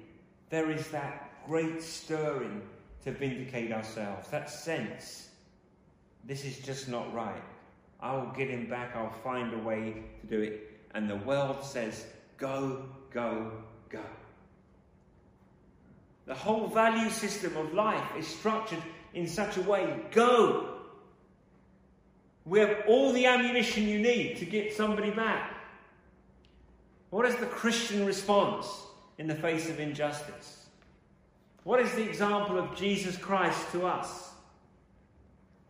there 0.50 0.70
is 0.70 0.88
that 0.88 1.32
great 1.46 1.82
stirring 1.82 2.62
to 3.04 3.12
vindicate 3.12 3.72
ourselves, 3.72 4.28
that 4.30 4.50
sense 4.50 5.28
this 6.26 6.44
is 6.44 6.58
just 6.58 6.88
not 6.88 7.12
right. 7.14 7.42
I 8.00 8.14
will 8.14 8.32
get 8.36 8.48
him 8.48 8.66
back, 8.68 8.96
I'll 8.96 9.10
find 9.22 9.52
a 9.52 9.58
way 9.58 10.02
to 10.20 10.26
do 10.26 10.42
it. 10.42 10.70
And 10.94 11.08
the 11.08 11.16
world 11.16 11.64
says, 11.64 12.06
go, 12.38 12.84
go, 13.10 13.52
go. 13.90 14.00
The 16.26 16.34
whole 16.34 16.66
value 16.68 17.10
system 17.10 17.56
of 17.56 17.74
life 17.74 18.08
is 18.18 18.26
structured 18.26 18.82
in 19.12 19.28
such 19.28 19.56
a 19.58 19.62
way 19.62 20.00
go, 20.10 20.70
we 22.46 22.58
have 22.58 22.82
all 22.86 23.12
the 23.12 23.26
ammunition 23.26 23.88
you 23.88 23.98
need 23.98 24.36
to 24.38 24.44
get 24.44 24.74
somebody 24.74 25.10
back. 25.10 25.54
What 27.10 27.26
is 27.26 27.36
the 27.36 27.46
Christian 27.46 28.04
response 28.04 28.66
in 29.18 29.26
the 29.26 29.34
face 29.34 29.70
of 29.70 29.80
injustice? 29.80 30.63
What 31.64 31.80
is 31.80 31.92
the 31.92 32.06
example 32.06 32.58
of 32.58 32.76
Jesus 32.76 33.16
Christ 33.16 33.72
to 33.72 33.86
us? 33.86 34.30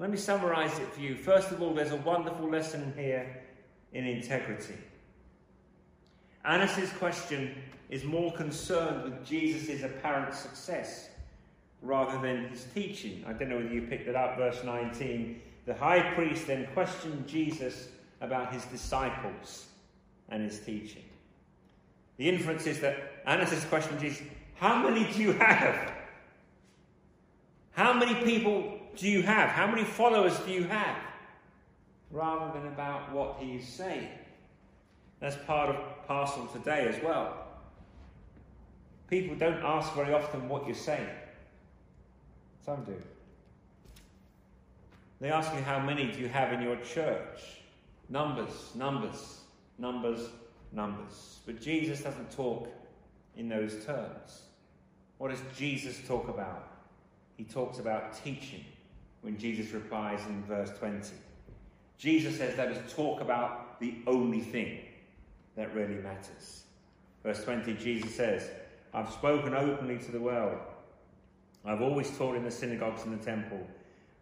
Let 0.00 0.10
me 0.10 0.16
summarize 0.16 0.76
it 0.80 0.88
for 0.92 1.00
you. 1.00 1.14
First 1.14 1.52
of 1.52 1.62
all, 1.62 1.72
there's 1.72 1.92
a 1.92 1.96
wonderful 1.96 2.50
lesson 2.50 2.92
here 2.96 3.42
in 3.92 4.04
integrity. 4.04 4.74
Annas' 6.44 6.92
question 6.98 7.54
is 7.88 8.04
more 8.04 8.32
concerned 8.32 9.04
with 9.04 9.24
Jesus' 9.24 9.84
apparent 9.84 10.34
success 10.34 11.10
rather 11.80 12.20
than 12.20 12.48
his 12.48 12.66
teaching. 12.74 13.24
I 13.26 13.32
don't 13.32 13.50
know 13.50 13.56
whether 13.56 13.68
you 13.68 13.82
picked 13.82 14.08
it 14.08 14.16
up, 14.16 14.36
verse 14.36 14.64
19. 14.64 15.40
The 15.66 15.74
high 15.74 16.12
priest 16.14 16.48
then 16.48 16.66
questioned 16.74 17.28
Jesus 17.28 17.88
about 18.20 18.52
his 18.52 18.64
disciples 18.66 19.66
and 20.28 20.42
his 20.42 20.58
teaching. 20.58 21.04
The 22.16 22.28
inference 22.28 22.66
is 22.66 22.80
that 22.80 22.96
Annas 23.26 23.64
questioned 23.66 24.00
Jesus, 24.00 24.26
How 24.56 24.82
many 24.82 25.10
do 25.12 25.22
you 25.22 25.32
have? 25.32 25.92
How 27.72 27.92
many 27.92 28.14
people 28.24 28.78
do 28.96 29.08
you 29.08 29.22
have? 29.22 29.50
How 29.50 29.66
many 29.66 29.84
followers 29.84 30.38
do 30.40 30.52
you 30.52 30.64
have? 30.64 30.96
Rather 32.10 32.58
than 32.58 32.68
about 32.68 33.12
what 33.12 33.36
he 33.40 33.56
is 33.56 33.66
saying. 33.66 34.08
That's 35.20 35.36
part 35.46 35.70
of 35.70 36.06
parcel 36.06 36.46
today 36.46 36.86
as 36.88 37.02
well. 37.02 37.36
People 39.08 39.36
don't 39.36 39.62
ask 39.62 39.92
very 39.94 40.14
often 40.14 40.48
what 40.48 40.66
you're 40.66 40.74
saying. 40.74 41.08
Some 42.64 42.84
do. 42.84 42.94
They 45.20 45.30
ask 45.30 45.52
you, 45.54 45.60
How 45.60 45.78
many 45.78 46.10
do 46.12 46.18
you 46.18 46.28
have 46.28 46.52
in 46.52 46.62
your 46.62 46.76
church? 46.76 47.40
Numbers, 48.08 48.70
numbers, 48.74 49.40
numbers, 49.78 50.28
numbers. 50.72 51.38
But 51.46 51.60
Jesus 51.60 52.02
doesn't 52.02 52.30
talk 52.30 52.68
in 53.36 53.48
those 53.48 53.84
terms. 53.84 54.42
What 55.18 55.30
does 55.30 55.40
Jesus 55.56 56.00
talk 56.06 56.28
about? 56.28 56.68
He 57.36 57.44
talks 57.44 57.78
about 57.78 58.22
teaching 58.22 58.64
when 59.22 59.38
Jesus 59.38 59.72
replies 59.72 60.20
in 60.26 60.42
verse 60.44 60.70
20. 60.78 61.14
Jesus 61.98 62.36
says, 62.36 62.56
Let 62.56 62.68
us 62.68 62.92
talk 62.92 63.20
about 63.20 63.80
the 63.80 63.94
only 64.06 64.40
thing 64.40 64.80
that 65.56 65.74
really 65.74 65.96
matters. 65.96 66.64
Verse 67.22 67.42
20, 67.44 67.74
Jesus 67.74 68.14
says, 68.14 68.50
I've 68.92 69.10
spoken 69.10 69.54
openly 69.54 69.98
to 69.98 70.12
the 70.12 70.20
world. 70.20 70.58
I've 71.64 71.80
always 71.80 72.16
taught 72.16 72.36
in 72.36 72.44
the 72.44 72.50
synagogues 72.50 73.04
and 73.04 73.18
the 73.18 73.24
temple 73.24 73.66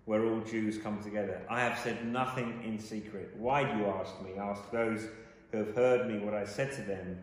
where 0.05 0.25
all 0.25 0.41
Jews 0.41 0.79
come 0.79 1.03
together. 1.03 1.43
I 1.49 1.61
have 1.61 1.79
said 1.79 2.07
nothing 2.07 2.61
in 2.65 2.79
secret. 2.79 3.35
Why 3.37 3.65
do 3.65 3.79
you 3.79 3.87
ask 3.87 4.21
me? 4.23 4.33
Ask 4.39 4.71
those 4.71 5.07
who 5.51 5.59
have 5.59 5.75
heard 5.75 6.09
me 6.09 6.19
what 6.19 6.35
I 6.35 6.45
said 6.45 6.73
to 6.73 6.83
them. 6.83 7.19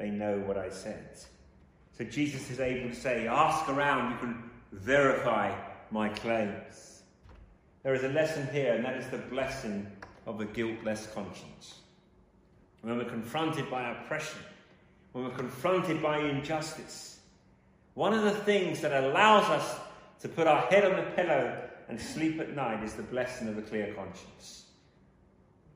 They 0.00 0.08
know 0.08 0.38
what 0.38 0.56
I 0.56 0.70
said. 0.70 1.18
So 1.98 2.04
Jesus 2.04 2.50
is 2.50 2.58
able 2.58 2.88
to 2.88 2.94
say, 2.94 3.26
Ask 3.26 3.68
around, 3.68 4.12
you 4.12 4.18
can 4.18 4.50
verify 4.72 5.54
my 5.90 6.08
claims. 6.08 7.02
There 7.82 7.94
is 7.94 8.02
a 8.02 8.08
lesson 8.08 8.48
here, 8.50 8.72
and 8.72 8.82
that 8.86 8.96
is 8.96 9.06
the 9.08 9.18
blessing 9.18 9.86
of 10.26 10.40
a 10.40 10.46
guiltless 10.46 11.06
conscience. 11.14 11.80
When 12.80 12.96
we're 12.96 13.04
confronted 13.04 13.70
by 13.70 13.90
oppression, 13.90 14.40
when 15.12 15.24
we're 15.24 15.36
confronted 15.36 16.02
by 16.02 16.20
injustice, 16.20 17.20
one 17.92 18.14
of 18.14 18.22
the 18.22 18.30
things 18.30 18.80
that 18.80 19.04
allows 19.04 19.44
us 19.50 19.80
to 20.20 20.28
put 20.28 20.46
our 20.46 20.62
head 20.68 20.86
on 20.86 20.96
the 20.96 21.10
pillow 21.10 21.60
and 21.90 22.00
sleep 22.00 22.40
at 22.40 22.56
night 22.56 22.82
is 22.82 22.94
the 22.94 23.02
blessing 23.02 23.48
of 23.48 23.58
a 23.58 23.62
clear 23.62 23.92
conscience. 23.92 24.64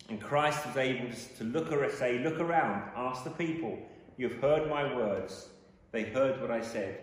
And 0.09 0.19
Christ 0.19 0.65
was 0.67 0.79
able 0.79 1.11
to 1.37 1.45
look 1.45 1.71
or 1.71 1.91
say, 1.91 2.21
Look 2.21 2.41
around, 2.41 2.91
ask 2.97 3.25
the 3.25 3.31
people, 3.31 3.79
you've 4.17 4.41
heard 4.41 4.69
my 4.69 4.95
words. 4.95 5.49
They 5.93 6.05
heard 6.05 6.41
what 6.41 6.51
I 6.51 6.61
said. 6.61 6.99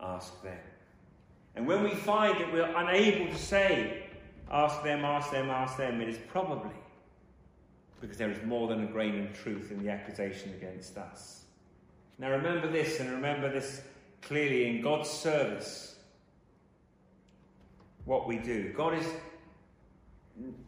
Ask 0.00 0.42
them. 0.42 0.58
And 1.54 1.66
when 1.66 1.82
we 1.82 1.90
find 1.90 2.38
that 2.40 2.52
we're 2.52 2.74
unable 2.76 3.32
to 3.32 3.38
say, 3.38 4.02
Ask 4.52 4.82
them, 4.82 5.02
ask 5.02 5.30
them, 5.30 5.48
ask 5.48 5.78
them, 5.78 6.02
it 6.02 6.08
is 6.10 6.18
probably 6.28 6.76
because 8.02 8.18
there 8.18 8.30
is 8.30 8.42
more 8.44 8.68
than 8.68 8.84
a 8.84 8.86
grain 8.86 9.26
of 9.26 9.32
truth 9.32 9.70
in 9.70 9.82
the 9.82 9.90
accusation 9.90 10.52
against 10.54 10.98
us. 10.98 11.44
Now 12.18 12.30
remember 12.30 12.68
this, 12.68 13.00
and 13.00 13.10
remember 13.10 13.50
this 13.50 13.80
clearly 14.20 14.66
in 14.68 14.82
God's 14.82 15.08
service, 15.08 15.94
what 18.04 18.26
we 18.26 18.38
do. 18.38 18.72
God 18.76 18.94
is 18.94 19.06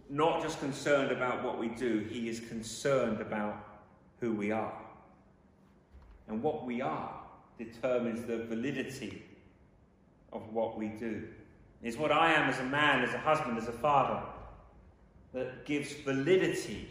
not 0.08 0.42
just 0.42 0.60
concerned 0.60 1.10
about 1.10 1.42
what 1.44 1.58
we 1.58 1.68
do, 1.68 2.06
He 2.08 2.28
is 2.28 2.40
concerned 2.40 3.20
about 3.20 3.82
who 4.20 4.32
we 4.32 4.50
are. 4.50 4.80
And 6.28 6.42
what 6.42 6.64
we 6.64 6.80
are 6.80 7.14
determines 7.58 8.26
the 8.26 8.44
validity 8.44 9.22
of 10.32 10.52
what 10.52 10.78
we 10.78 10.88
do. 10.88 11.24
It's 11.82 11.96
what 11.96 12.10
I 12.10 12.32
am 12.32 12.48
as 12.48 12.58
a 12.58 12.64
man, 12.64 13.02
as 13.02 13.14
a 13.14 13.18
husband, 13.18 13.58
as 13.58 13.68
a 13.68 13.72
father, 13.72 14.22
that 15.32 15.64
gives 15.66 15.92
validity 15.92 16.88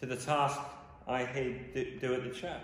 to 0.00 0.06
the 0.06 0.16
task 0.16 0.60
I 1.08 1.24
do 2.00 2.14
at 2.14 2.24
the 2.24 2.30
church. 2.30 2.60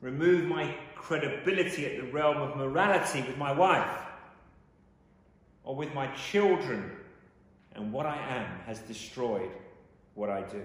Remove 0.00 0.44
my 0.44 0.74
credibility 0.94 1.86
at 1.86 1.96
the 1.96 2.12
realm 2.12 2.38
of 2.38 2.56
morality 2.56 3.22
with 3.22 3.36
my 3.36 3.52
wife 3.52 3.98
or 5.64 5.76
with 5.76 5.92
my 5.94 6.08
children, 6.14 6.90
and 7.74 7.92
what 7.92 8.06
I 8.06 8.16
am 8.16 8.60
has 8.66 8.80
destroyed 8.80 9.50
what 10.14 10.28
I 10.28 10.42
do. 10.42 10.62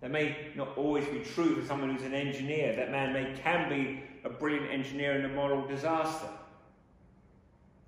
That 0.00 0.10
may 0.10 0.52
not 0.54 0.76
always 0.76 1.06
be 1.06 1.20
true 1.20 1.60
for 1.60 1.66
someone 1.66 1.90
who's 1.90 2.04
an 2.04 2.14
engineer. 2.14 2.76
That 2.76 2.90
man 2.90 3.12
may 3.12 3.34
can 3.42 3.68
be 3.68 4.02
a 4.24 4.30
brilliant 4.30 4.70
engineer 4.70 5.12
and 5.12 5.24
a 5.24 5.28
moral 5.28 5.66
disaster. 5.66 6.28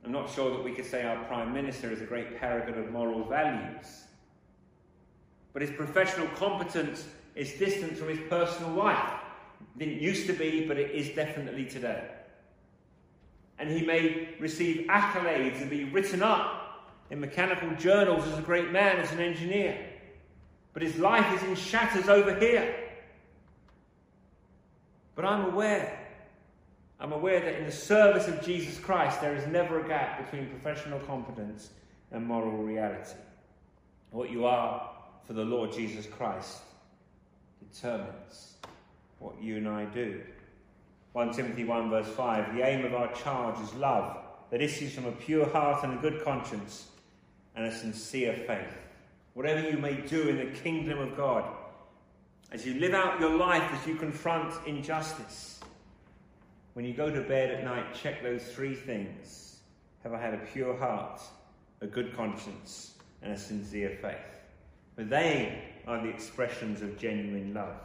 I'm 0.04 0.12
not 0.12 0.30
sure 0.30 0.50
that 0.50 0.64
we 0.64 0.72
could 0.72 0.86
say 0.86 1.04
our 1.04 1.22
Prime 1.24 1.52
Minister 1.52 1.92
is 1.92 2.00
a 2.00 2.06
great 2.06 2.38
paragon 2.40 2.78
of 2.78 2.90
moral 2.90 3.24
values. 3.24 4.04
But 5.52 5.62
his 5.62 5.70
professional 5.70 6.26
competence 6.28 7.06
is 7.34 7.52
distant 7.54 7.96
from 7.96 8.08
his 8.08 8.20
personal 8.28 8.72
life. 8.72 9.12
It 9.76 9.78
didn't 9.78 10.00
used 10.00 10.26
to 10.26 10.32
be, 10.32 10.66
but 10.66 10.78
it 10.78 10.90
is 10.92 11.10
definitely 11.10 11.66
today. 11.66 12.08
And 13.58 13.70
he 13.70 13.84
may 13.84 14.30
receive 14.40 14.86
accolades 14.86 15.60
and 15.60 15.68
be 15.68 15.84
written 15.84 16.22
up 16.22 16.90
in 17.10 17.20
mechanical 17.20 17.70
journals 17.76 18.26
as 18.26 18.38
a 18.38 18.42
great 18.42 18.70
man, 18.70 18.96
as 18.96 19.12
an 19.12 19.20
engineer. 19.20 19.89
But 20.72 20.82
his 20.82 20.96
life 20.96 21.34
is 21.36 21.48
in 21.48 21.54
shatters 21.56 22.08
over 22.08 22.34
here. 22.34 22.74
But 25.14 25.24
I'm 25.24 25.46
aware, 25.46 25.98
I'm 26.98 27.12
aware 27.12 27.40
that 27.40 27.58
in 27.58 27.66
the 27.66 27.72
service 27.72 28.28
of 28.28 28.42
Jesus 28.42 28.78
Christ, 28.78 29.20
there 29.20 29.34
is 29.34 29.46
never 29.46 29.84
a 29.84 29.88
gap 29.88 30.24
between 30.24 30.48
professional 30.48 31.00
competence 31.00 31.70
and 32.12 32.26
moral 32.26 32.56
reality. 32.56 33.18
What 34.10 34.30
you 34.30 34.46
are 34.46 34.90
for 35.26 35.32
the 35.32 35.44
Lord 35.44 35.72
Jesus 35.72 36.06
Christ 36.06 36.58
determines 37.72 38.54
what 39.18 39.40
you 39.40 39.56
and 39.56 39.68
I 39.68 39.84
do. 39.86 40.20
1 41.12 41.32
Timothy 41.32 41.64
1 41.64 41.90
verse 41.90 42.08
5 42.08 42.54
The 42.54 42.62
aim 42.62 42.84
of 42.84 42.94
our 42.94 43.12
charge 43.12 43.60
is 43.60 43.74
love 43.74 44.16
that 44.50 44.62
issues 44.62 44.92
from 44.92 45.06
a 45.06 45.12
pure 45.12 45.48
heart 45.48 45.84
and 45.84 45.98
a 45.98 46.02
good 46.02 46.24
conscience 46.24 46.88
and 47.54 47.66
a 47.66 47.74
sincere 47.74 48.34
faith. 48.46 48.89
Whatever 49.34 49.70
you 49.70 49.78
may 49.78 49.94
do 49.94 50.28
in 50.28 50.38
the 50.38 50.58
kingdom 50.58 50.98
of 50.98 51.16
God, 51.16 51.44
as 52.52 52.66
you 52.66 52.74
live 52.74 52.94
out 52.94 53.20
your 53.20 53.36
life, 53.36 53.62
as 53.72 53.86
you 53.86 53.94
confront 53.94 54.52
injustice, 54.66 55.60
when 56.74 56.84
you 56.84 56.92
go 56.92 57.10
to 57.10 57.20
bed 57.20 57.50
at 57.50 57.64
night, 57.64 57.94
check 57.94 58.22
those 58.22 58.42
three 58.42 58.74
things. 58.74 59.58
Have 60.02 60.12
I 60.12 60.20
had 60.20 60.34
a 60.34 60.38
pure 60.38 60.76
heart, 60.76 61.20
a 61.80 61.86
good 61.86 62.16
conscience, 62.16 62.94
and 63.22 63.32
a 63.32 63.38
sincere 63.38 63.98
faith? 64.00 64.16
For 64.96 65.04
they 65.04 65.62
are 65.86 66.02
the 66.02 66.08
expressions 66.08 66.82
of 66.82 66.98
genuine 66.98 67.54
love. 67.54 67.76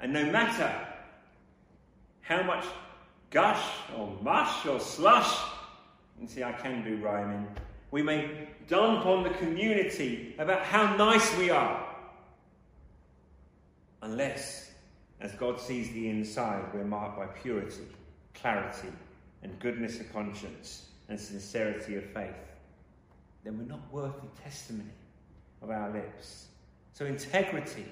And 0.00 0.12
no 0.12 0.24
matter 0.30 0.74
how 2.20 2.42
much 2.42 2.64
gush 3.30 3.64
or 3.96 4.16
mush 4.22 4.66
or 4.66 4.80
slush, 4.80 5.38
and 6.18 6.28
see, 6.28 6.42
I 6.42 6.52
can 6.52 6.84
do 6.84 6.96
rhyming, 6.96 7.46
we 7.92 8.02
may 8.02 8.48
dump 8.68 9.06
on 9.06 9.22
the 9.22 9.30
community 9.30 10.34
about 10.38 10.62
how 10.62 10.96
nice 10.96 11.36
we 11.36 11.50
are. 11.50 11.86
Unless, 14.00 14.72
as 15.20 15.32
God 15.32 15.60
sees 15.60 15.92
the 15.92 16.08
inside, 16.08 16.64
we're 16.74 16.84
marked 16.84 17.18
by 17.18 17.26
purity, 17.26 17.86
clarity, 18.34 18.88
and 19.42 19.56
goodness 19.60 20.00
of 20.00 20.10
conscience 20.12 20.86
and 21.08 21.20
sincerity 21.20 21.96
of 21.96 22.04
faith, 22.06 22.34
then 23.44 23.58
we're 23.58 23.64
not 23.64 23.92
worthy 23.92 24.26
testimony 24.42 24.88
of 25.60 25.70
our 25.70 25.90
lips. 25.92 26.46
So, 26.94 27.04
integrity 27.04 27.84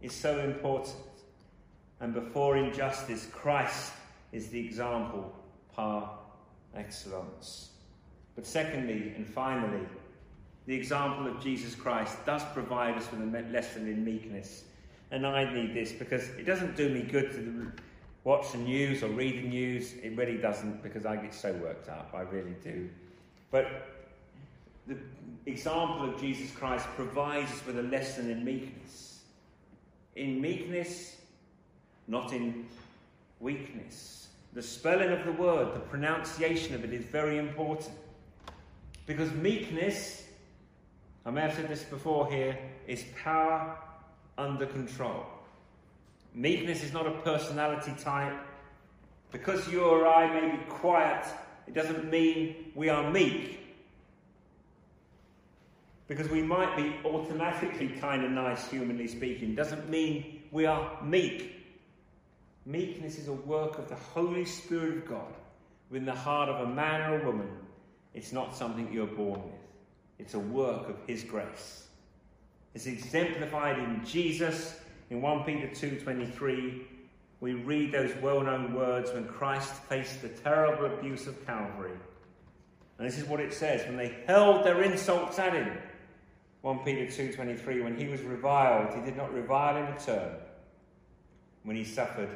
is 0.00 0.12
so 0.12 0.38
important. 0.38 0.96
And 2.00 2.14
before 2.14 2.56
injustice, 2.56 3.26
Christ 3.32 3.92
is 4.30 4.48
the 4.48 4.60
example 4.60 5.34
par 5.74 6.18
excellence. 6.74 7.71
But 8.34 8.46
secondly 8.46 9.12
and 9.16 9.26
finally, 9.26 9.86
the 10.66 10.74
example 10.74 11.26
of 11.26 11.42
Jesus 11.42 11.74
Christ 11.74 12.24
does 12.24 12.42
provide 12.54 12.96
us 12.96 13.10
with 13.10 13.20
a 13.20 13.48
lesson 13.50 13.88
in 13.88 14.04
meekness. 14.04 14.64
And 15.10 15.26
I 15.26 15.52
need 15.52 15.74
this 15.74 15.92
because 15.92 16.28
it 16.30 16.46
doesn't 16.46 16.76
do 16.76 16.88
me 16.88 17.02
good 17.02 17.32
to 17.32 17.72
watch 18.24 18.52
the 18.52 18.58
news 18.58 19.02
or 19.02 19.08
read 19.08 19.42
the 19.44 19.48
news. 19.48 19.94
It 20.02 20.16
really 20.16 20.38
doesn't 20.38 20.82
because 20.82 21.04
I 21.04 21.16
get 21.16 21.34
so 21.34 21.52
worked 21.54 21.88
up. 21.88 22.12
I 22.14 22.20
really 22.20 22.54
do. 22.62 22.88
But 23.50 23.88
the 24.86 24.96
example 25.46 26.08
of 26.08 26.20
Jesus 26.20 26.50
Christ 26.52 26.86
provides 26.96 27.50
us 27.50 27.66
with 27.66 27.78
a 27.78 27.82
lesson 27.82 28.30
in 28.30 28.44
meekness. 28.44 29.20
In 30.16 30.40
meekness, 30.40 31.16
not 32.06 32.32
in 32.32 32.66
weakness. 33.40 34.28
The 34.54 34.62
spelling 34.62 35.10
of 35.10 35.24
the 35.24 35.32
word, 35.32 35.74
the 35.74 35.80
pronunciation 35.80 36.74
of 36.74 36.84
it 36.84 36.92
is 36.92 37.04
very 37.04 37.38
important. 37.38 37.96
Because 39.06 39.32
meekness, 39.32 40.24
I 41.24 41.30
may 41.30 41.42
have 41.42 41.54
said 41.54 41.68
this 41.68 41.82
before 41.82 42.30
here, 42.30 42.58
is 42.86 43.04
power 43.22 43.76
under 44.38 44.66
control. 44.66 45.26
Meekness 46.34 46.82
is 46.82 46.92
not 46.92 47.06
a 47.06 47.12
personality 47.22 47.92
type. 47.98 48.36
Because 49.30 49.66
you 49.68 49.82
or 49.82 50.06
I 50.06 50.32
may 50.32 50.56
be 50.56 50.62
quiet, 50.68 51.24
it 51.66 51.74
doesn't 51.74 52.10
mean 52.10 52.72
we 52.74 52.88
are 52.88 53.10
meek. 53.10 53.60
Because 56.06 56.28
we 56.28 56.42
might 56.42 56.76
be 56.76 56.94
automatically 57.08 57.88
kind 57.88 58.24
of 58.24 58.30
nice, 58.30 58.68
humanly 58.68 59.08
speaking, 59.08 59.54
doesn't 59.54 59.88
mean 59.88 60.42
we 60.50 60.66
are 60.66 61.02
meek. 61.02 61.54
Meekness 62.66 63.18
is 63.18 63.28
a 63.28 63.32
work 63.32 63.78
of 63.78 63.88
the 63.88 63.94
Holy 63.94 64.44
Spirit 64.44 64.98
of 64.98 65.08
God 65.08 65.34
within 65.90 66.04
the 66.04 66.14
heart 66.14 66.48
of 66.48 66.68
a 66.68 66.70
man 66.70 67.10
or 67.10 67.22
a 67.22 67.26
woman. 67.26 67.48
It's 68.14 68.32
not 68.32 68.54
something 68.54 68.92
you're 68.92 69.06
born 69.06 69.42
with, 69.42 69.60
it's 70.18 70.34
a 70.34 70.38
work 70.38 70.88
of 70.88 70.96
His 71.06 71.24
grace. 71.24 71.88
It's 72.74 72.86
exemplified 72.86 73.78
in 73.78 74.04
Jesus 74.04 74.80
in 75.10 75.20
1 75.20 75.44
Peter 75.44 75.68
2:23. 75.68 76.86
We 77.40 77.54
read 77.54 77.92
those 77.92 78.14
well-known 78.22 78.72
words 78.72 79.12
when 79.12 79.26
Christ 79.26 79.74
faced 79.88 80.22
the 80.22 80.28
terrible 80.28 80.86
abuse 80.86 81.26
of 81.26 81.44
Calvary. 81.44 81.98
And 82.98 83.06
this 83.06 83.18
is 83.18 83.24
what 83.24 83.40
it 83.40 83.52
says 83.52 83.84
when 83.86 83.96
they 83.96 84.14
hurled 84.28 84.64
their 84.64 84.82
insults 84.82 85.38
at 85.38 85.52
him. 85.52 85.76
1 86.62 86.78
Peter 86.84 87.06
2:23 87.06 87.82
when 87.82 87.96
he 87.96 88.06
was 88.06 88.22
reviled 88.22 88.94
he 88.94 89.00
did 89.00 89.16
not 89.16 89.34
revile 89.34 89.76
in 89.76 89.92
return 89.92 90.36
when 91.64 91.76
he 91.76 91.84
suffered 91.84 92.28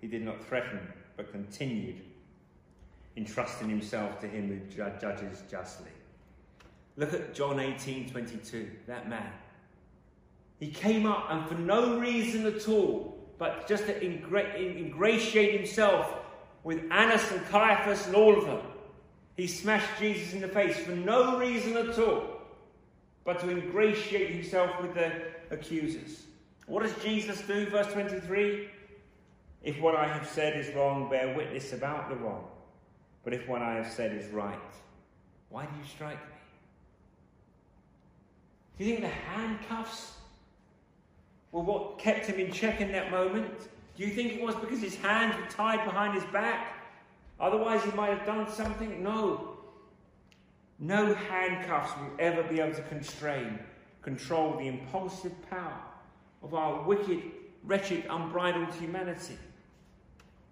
he 0.00 0.06
did 0.06 0.22
not 0.22 0.42
threaten 0.46 0.80
but 1.18 1.30
continued 1.30 2.00
entrusting 3.16 3.68
himself 3.68 4.20
to 4.20 4.26
him 4.26 4.48
who 4.48 4.76
judges 4.76 5.42
justly 5.50 5.90
look 6.96 7.12
at 7.12 7.34
John 7.34 7.56
18:22 7.56 8.70
that 8.86 9.08
man 9.08 9.30
he 10.58 10.70
came 10.70 11.06
up 11.06 11.26
and 11.30 11.46
for 11.48 11.54
no 11.54 11.98
reason 11.98 12.46
at 12.46 12.68
all 12.68 13.16
but 13.38 13.66
just 13.66 13.86
to 13.86 14.04
ingratiate 14.04 15.60
himself 15.60 16.14
with 16.62 16.82
Annas 16.90 17.30
and 17.30 17.44
Caiaphas 17.46 18.06
and 18.06 18.16
all 18.16 18.36
of 18.36 18.46
them 18.46 18.60
he 19.36 19.46
smashed 19.46 19.98
Jesus 19.98 20.32
in 20.32 20.40
the 20.40 20.48
face 20.48 20.76
for 20.76 20.92
no 20.92 21.38
reason 21.38 21.76
at 21.76 21.98
all 21.98 22.34
but 23.24 23.40
to 23.40 23.50
ingratiate 23.50 24.30
himself 24.30 24.80
with 24.80 24.94
the 24.94 25.10
accusers. 25.50 26.24
What 26.66 26.82
does 26.82 26.94
Jesus 27.02 27.40
do? 27.42 27.66
Verse 27.66 27.92
23 27.92 28.68
If 29.62 29.80
what 29.80 29.96
I 29.96 30.06
have 30.06 30.28
said 30.28 30.56
is 30.56 30.74
wrong, 30.74 31.08
bear 31.08 31.34
witness 31.34 31.72
about 31.72 32.10
the 32.10 32.16
wrong. 32.16 32.44
But 33.24 33.32
if 33.32 33.48
what 33.48 33.62
I 33.62 33.74
have 33.74 33.90
said 33.90 34.12
is 34.14 34.30
right, 34.30 34.58
why 35.48 35.64
do 35.64 35.70
you 35.78 35.86
strike 35.88 36.20
me? 36.28 36.34
Do 38.76 38.84
you 38.84 38.90
think 38.90 39.02
the 39.02 39.08
handcuffs 39.08 40.12
were 41.52 41.62
what 41.62 41.98
kept 41.98 42.26
him 42.26 42.38
in 42.38 42.52
check 42.52 42.80
in 42.80 42.92
that 42.92 43.10
moment? 43.10 43.68
Do 43.96 44.04
you 44.04 44.10
think 44.10 44.32
it 44.32 44.42
was 44.42 44.54
because 44.56 44.80
his 44.80 44.96
hands 44.96 45.36
were 45.36 45.46
tied 45.48 45.84
behind 45.84 46.14
his 46.14 46.24
back? 46.32 46.72
Otherwise, 47.40 47.82
he 47.84 47.90
might 47.92 48.10
have 48.10 48.26
done 48.26 48.50
something? 48.50 49.02
No. 49.02 49.58
No 50.80 51.14
handcuffs 51.14 51.96
will 51.98 52.10
ever 52.18 52.42
be 52.42 52.60
able 52.60 52.74
to 52.74 52.82
constrain, 52.82 53.58
control 54.02 54.56
the 54.58 54.66
impulsive 54.66 55.32
power 55.48 55.80
of 56.42 56.54
our 56.54 56.82
wicked, 56.82 57.22
wretched, 57.62 58.04
unbridled 58.10 58.74
humanity. 58.74 59.38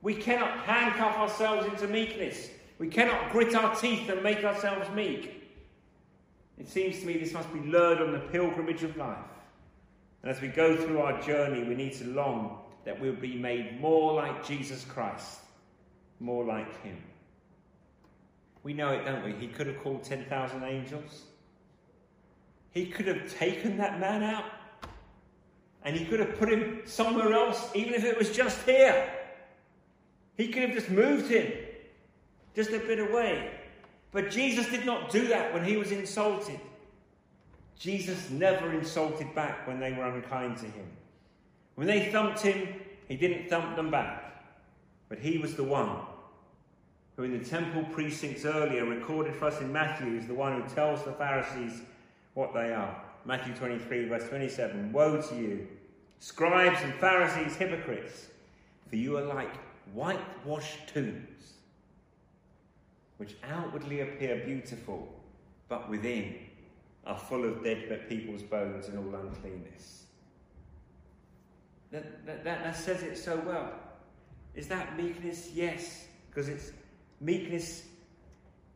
We 0.01 0.15
cannot 0.15 0.59
handcuff 0.61 1.17
ourselves 1.17 1.67
into 1.67 1.87
meekness. 1.89 2.51
We 2.83 2.89
cannot 2.89 3.31
grit 3.31 3.55
our 3.55 3.77
teeth 3.77 4.09
and 4.09 4.25
make 4.25 4.43
ourselves 4.43 4.91
meek. 4.91 5.49
It 6.59 6.69
seems 6.69 6.99
to 6.99 7.07
me 7.07 7.17
this 7.17 7.33
must 7.33 7.53
be 7.53 7.61
learned 7.61 8.01
on 8.01 8.11
the 8.11 8.19
pilgrimage 8.19 8.83
of 8.83 8.97
life. 8.97 9.19
And 10.21 10.33
as 10.33 10.41
we 10.41 10.49
go 10.49 10.77
through 10.77 10.99
our 10.99 11.23
journey, 11.23 11.63
we 11.63 11.77
need 11.77 11.93
to 11.99 12.09
long 12.09 12.59
that 12.85 13.01
we'll 13.01 13.13
be 13.13 13.37
made 13.37 13.81
more 13.81 14.15
like 14.15 14.45
Jesus 14.45 14.85
Christ, 14.85 15.39
more 16.19 16.45
like 16.45 16.83
Him. 16.83 17.01
We 18.65 18.73
know 18.73 18.91
it, 18.91 19.05
don't 19.05 19.25
we? 19.25 19.31
He 19.35 19.47
could 19.47 19.69
have 19.69 19.79
called 19.79 20.03
10,000 20.03 20.65
angels. 20.65 21.23
He 22.73 22.87
could 22.87 23.07
have 23.07 23.33
taken 23.33 23.77
that 23.77 24.01
man 24.01 24.25
out 24.25 24.47
and 25.85 25.95
he 25.95 26.05
could 26.05 26.19
have 26.19 26.37
put 26.37 26.53
him 26.53 26.81
somewhere 26.85 27.33
else, 27.33 27.71
even 27.77 27.95
if 27.95 28.03
it 28.03 28.19
was 28.19 28.35
just 28.35 28.61
here. 28.67 29.09
He 30.37 30.49
could 30.49 30.63
have 30.63 30.73
just 30.73 30.91
moved 30.91 31.31
him 31.31 31.53
just 32.55 32.71
a 32.71 32.79
bit 32.79 32.99
away. 32.99 33.51
But 34.11 34.31
Jesus 34.31 34.69
did 34.69 34.85
not 34.85 35.11
do 35.11 35.29
that 35.29 35.55
when 35.55 35.65
he 35.65 35.77
was 35.77 35.91
insulted. 35.91 36.61
Jesus 37.79 38.31
never 38.31 38.73
insulted 38.73 39.35
back 39.35 39.67
when 39.67 39.81
they 39.81 39.93
were 39.93 40.07
unkind 40.07 40.59
to 40.59 40.67
him. 40.67 40.87
When 41.75 41.87
they 41.87 42.11
thumped 42.11 42.41
him, 42.41 42.69
he 43.09 43.17
didn't 43.17 43.49
thump 43.49 43.75
them 43.77 43.91
back. 43.91 44.45
But 45.09 45.19
he 45.19 45.39
was 45.39 45.57
the 45.57 45.65
one 45.65 45.97
who, 47.17 47.25
in 47.25 47.39
the 47.39 47.45
temple 47.45 47.85
precincts 47.93 48.45
earlier, 48.45 48.85
recorded 48.85 49.35
for 49.35 49.47
us 49.47 49.61
in 49.61 49.73
Matthew, 49.73 50.17
is 50.17 50.27
the 50.27 50.35
one 50.35 50.61
who 50.61 50.75
tells 50.75 51.05
the 51.05 51.13
Pharisees 51.13 51.83
what 52.35 52.55
they 52.55 52.73
are. 52.73 53.03
Matthew 53.25 53.55
23, 53.55 54.09
verse 54.09 54.29
27 54.29 54.93
Woe 54.93 55.21
to 55.21 55.35
you, 55.37 55.67
scribes 56.19 56.81
and 56.83 56.95
Pharisees, 56.95 57.57
hypocrites, 57.57 58.29
for 58.89 58.97
you 58.97 59.17
are 59.17 59.25
like 59.25 59.55
whitewashed 59.93 60.89
tombs, 60.93 61.52
which 63.23 63.37
outwardly 63.49 64.01
appear 64.01 64.43
beautiful, 64.45 65.09
but 65.69 65.89
within 65.89 66.35
are 67.07 67.17
full 67.17 67.45
of 67.45 67.63
dead 67.63 67.89
people's 68.09 68.43
bones 68.43 68.89
and 68.89 68.99
all 68.99 69.15
uncleanness. 69.15 70.07
That, 71.93 72.27
that, 72.27 72.43
that, 72.43 72.65
that 72.65 72.77
says 72.77 73.05
it 73.05 73.17
so 73.17 73.41
well. 73.47 73.75
Is 74.57 74.67
that 74.67 74.97
meekness? 74.97 75.51
Yes, 75.55 76.07
because 76.29 76.49
it's 76.49 76.73
meekness 77.21 77.85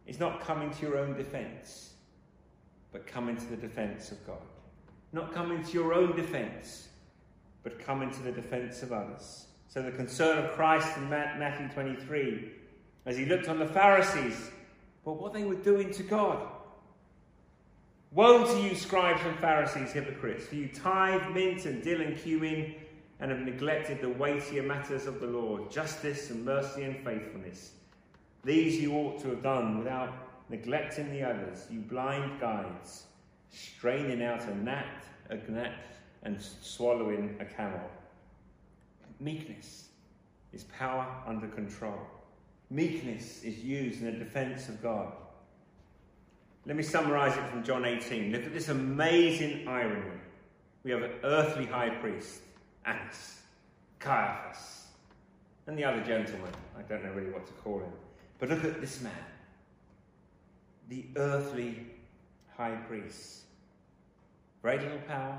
is 0.06 0.20
not 0.20 0.40
coming 0.40 0.70
to 0.70 0.80
your 0.80 0.96
own 0.96 1.16
defense, 1.16 1.94
but 2.92 3.04
coming 3.04 3.36
to 3.36 3.46
the 3.46 3.56
defense 3.56 4.12
of 4.12 4.24
God. 4.28 4.38
Not 5.12 5.34
coming 5.34 5.64
to 5.64 5.72
your 5.72 5.92
own 5.92 6.14
defense, 6.14 6.86
but 7.64 7.80
coming 7.80 8.12
to 8.12 8.22
the 8.22 8.30
defense 8.30 8.84
of 8.84 8.92
others. 8.92 9.46
So 9.66 9.82
the 9.82 9.90
concern 9.90 10.44
of 10.44 10.52
Christ 10.52 10.96
in 10.98 11.08
Matthew 11.08 11.68
23, 11.70 12.52
as 13.06 13.16
he 13.16 13.24
looked 13.24 13.48
on 13.48 13.58
the 13.58 13.66
Pharisees, 13.66 14.50
but 15.04 15.14
what 15.14 15.32
they 15.32 15.44
were 15.44 15.54
doing 15.54 15.92
to 15.92 16.02
God. 16.02 16.46
Woe 18.12 18.44
to 18.44 18.60
you, 18.60 18.74
scribes 18.74 19.20
and 19.24 19.38
Pharisees, 19.38 19.92
hypocrites, 19.92 20.46
for 20.46 20.56
you 20.56 20.68
tithe 20.68 21.32
mint 21.32 21.64
and 21.64 21.82
dill 21.82 22.00
and 22.00 22.16
cumin 22.18 22.74
and 23.20 23.30
have 23.30 23.40
neglected 23.40 24.00
the 24.00 24.08
weightier 24.08 24.62
matters 24.62 25.06
of 25.06 25.20
the 25.20 25.26
law, 25.26 25.58
justice 25.68 26.30
and 26.30 26.44
mercy 26.44 26.82
and 26.82 27.02
faithfulness. 27.04 27.72
These 28.44 28.80
you 28.80 28.94
ought 28.94 29.20
to 29.22 29.28
have 29.28 29.42
done 29.42 29.78
without 29.78 30.12
neglecting 30.48 31.10
the 31.10 31.22
others, 31.22 31.66
you 31.70 31.80
blind 31.80 32.40
guides, 32.40 33.04
straining 33.50 34.22
out 34.22 34.46
a 34.48 34.54
gnat, 34.54 35.04
a 35.30 35.36
gnat, 35.50 35.74
and 36.22 36.40
swallowing 36.40 37.36
a 37.40 37.44
camel. 37.44 37.80
Meekness 39.20 39.88
is 40.52 40.64
power 40.64 41.06
under 41.26 41.48
control. 41.48 41.98
Meekness 42.70 43.42
is 43.44 43.58
used 43.58 44.00
in 44.00 44.06
the 44.06 44.12
defense 44.12 44.68
of 44.68 44.82
God. 44.82 45.12
Let 46.66 46.74
me 46.74 46.82
summarize 46.82 47.36
it 47.36 47.46
from 47.48 47.62
John 47.62 47.84
18. 47.84 48.32
Look 48.32 48.44
at 48.44 48.52
this 48.52 48.68
amazing 48.68 49.68
irony. 49.68 50.18
We 50.82 50.90
have 50.90 51.02
an 51.02 51.12
earthly 51.22 51.66
high 51.66 51.90
priest, 51.90 52.40
Annas, 52.84 53.40
Caiaphas, 54.00 54.86
and 55.68 55.78
the 55.78 55.84
other 55.84 56.02
gentleman. 56.02 56.50
I 56.76 56.82
don't 56.82 57.04
know 57.04 57.12
really 57.12 57.30
what 57.30 57.46
to 57.46 57.52
call 57.54 57.78
him. 57.78 57.92
But 58.40 58.48
look 58.48 58.64
at 58.64 58.80
this 58.80 59.00
man, 59.00 59.12
the 60.88 61.06
earthly 61.16 61.86
high 62.56 62.74
priest. 62.88 63.42
Great 64.60 64.82
little 64.82 64.98
power, 65.06 65.38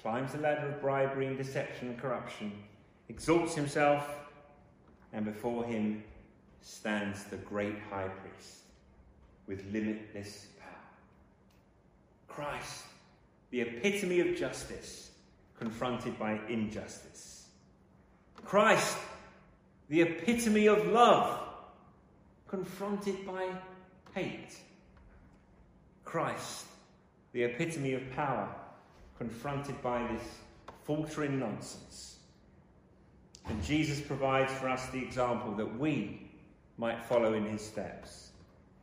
climbs 0.00 0.32
the 0.32 0.38
ladder 0.38 0.68
of 0.68 0.80
bribery 0.80 1.26
and 1.26 1.36
deception 1.36 1.88
and 1.88 1.98
corruption, 1.98 2.52
exalts 3.08 3.54
himself, 3.56 4.08
and 5.12 5.24
before 5.24 5.64
him 5.64 6.04
stands 6.62 7.24
the 7.24 7.36
great 7.36 7.76
high 7.90 8.08
priest 8.08 8.58
with 9.46 9.64
limitless 9.72 10.46
power. 10.60 10.68
Christ, 12.28 12.84
the 13.50 13.62
epitome 13.62 14.20
of 14.20 14.36
justice, 14.36 15.10
confronted 15.58 16.18
by 16.18 16.38
injustice. 16.48 17.48
Christ, 18.44 18.96
the 19.88 20.02
epitome 20.02 20.66
of 20.66 20.86
love, 20.88 21.40
confronted 22.46 23.26
by 23.26 23.48
hate. 24.14 24.56
Christ, 26.04 26.66
the 27.32 27.42
epitome 27.42 27.94
of 27.94 28.10
power, 28.12 28.48
confronted 29.18 29.80
by 29.82 30.06
this 30.12 30.22
faltering 30.84 31.38
nonsense. 31.38 32.18
And 33.46 33.62
Jesus 33.64 34.00
provides 34.00 34.52
for 34.52 34.68
us 34.68 34.86
the 34.90 34.98
example 34.98 35.52
that 35.54 35.78
we 35.78 36.27
might 36.78 37.04
follow 37.04 37.34
in 37.34 37.44
his 37.44 37.60
steps. 37.60 38.30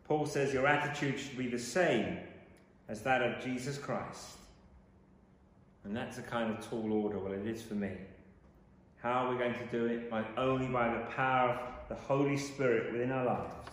Paul 0.04 0.26
says 0.26 0.54
your 0.54 0.68
attitude 0.68 1.20
should 1.20 1.38
be 1.38 1.48
the 1.48 1.58
same 1.58 2.20
as 2.88 3.02
that 3.02 3.22
of 3.22 3.44
Jesus 3.44 3.78
Christ. 3.78 4.38
And 5.84 5.96
that's 5.96 6.18
a 6.18 6.22
kind 6.22 6.56
of 6.56 6.68
tall 6.68 6.92
order. 6.92 7.18
Well, 7.18 7.34
it 7.34 7.48
is 7.48 7.62
for 7.62 7.76
me. 7.76 7.92
How 9.02 9.26
are 9.26 9.32
we 9.32 9.38
going 9.38 9.54
to 9.54 9.66
do 9.68 9.86
it? 9.86 10.10
By, 10.10 10.24
only 10.38 10.68
by 10.68 10.94
the 10.94 11.06
power 11.06 11.52
of 11.52 11.90
the 11.90 11.96
Holy 11.96 12.38
Spirit 12.38 12.92
within 12.92 13.12
our 13.12 13.26
lives. 13.26 13.72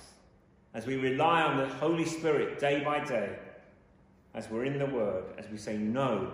As 0.74 0.86
we 0.86 0.96
rely 0.96 1.42
on 1.42 1.58
the 1.58 1.66
Holy 1.66 2.04
Spirit 2.04 2.58
day 2.58 2.82
by 2.84 3.04
day, 3.04 3.36
as 4.34 4.48
we're 4.50 4.64
in 4.64 4.78
the 4.78 4.86
Word, 4.86 5.24
as 5.38 5.48
we 5.50 5.58
say 5.58 5.76
no 5.76 6.30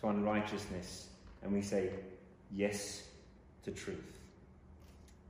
to 0.00 0.08
unrighteousness, 0.08 1.08
and 1.42 1.52
we 1.52 1.62
say 1.62 1.90
yes 2.54 3.04
to 3.64 3.70
truth. 3.70 4.17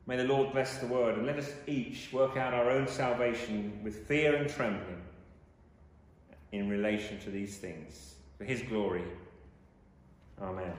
May 0.08 0.16
the 0.16 0.24
Lord 0.24 0.52
bless 0.52 0.78
the 0.78 0.86
word 0.86 1.18
and 1.18 1.26
let 1.26 1.36
us 1.36 1.52
each 1.66 2.08
work 2.14 2.38
out 2.38 2.54
our 2.54 2.70
own 2.70 2.88
salvation 2.88 3.78
with 3.84 4.08
fear 4.08 4.36
and 4.36 4.48
trembling 4.48 5.02
in 6.50 6.70
relation 6.70 7.20
to 7.20 7.30
these 7.30 7.58
things. 7.58 8.14
For 8.38 8.44
his 8.44 8.62
glory. 8.62 9.04
Amen. 10.40 10.72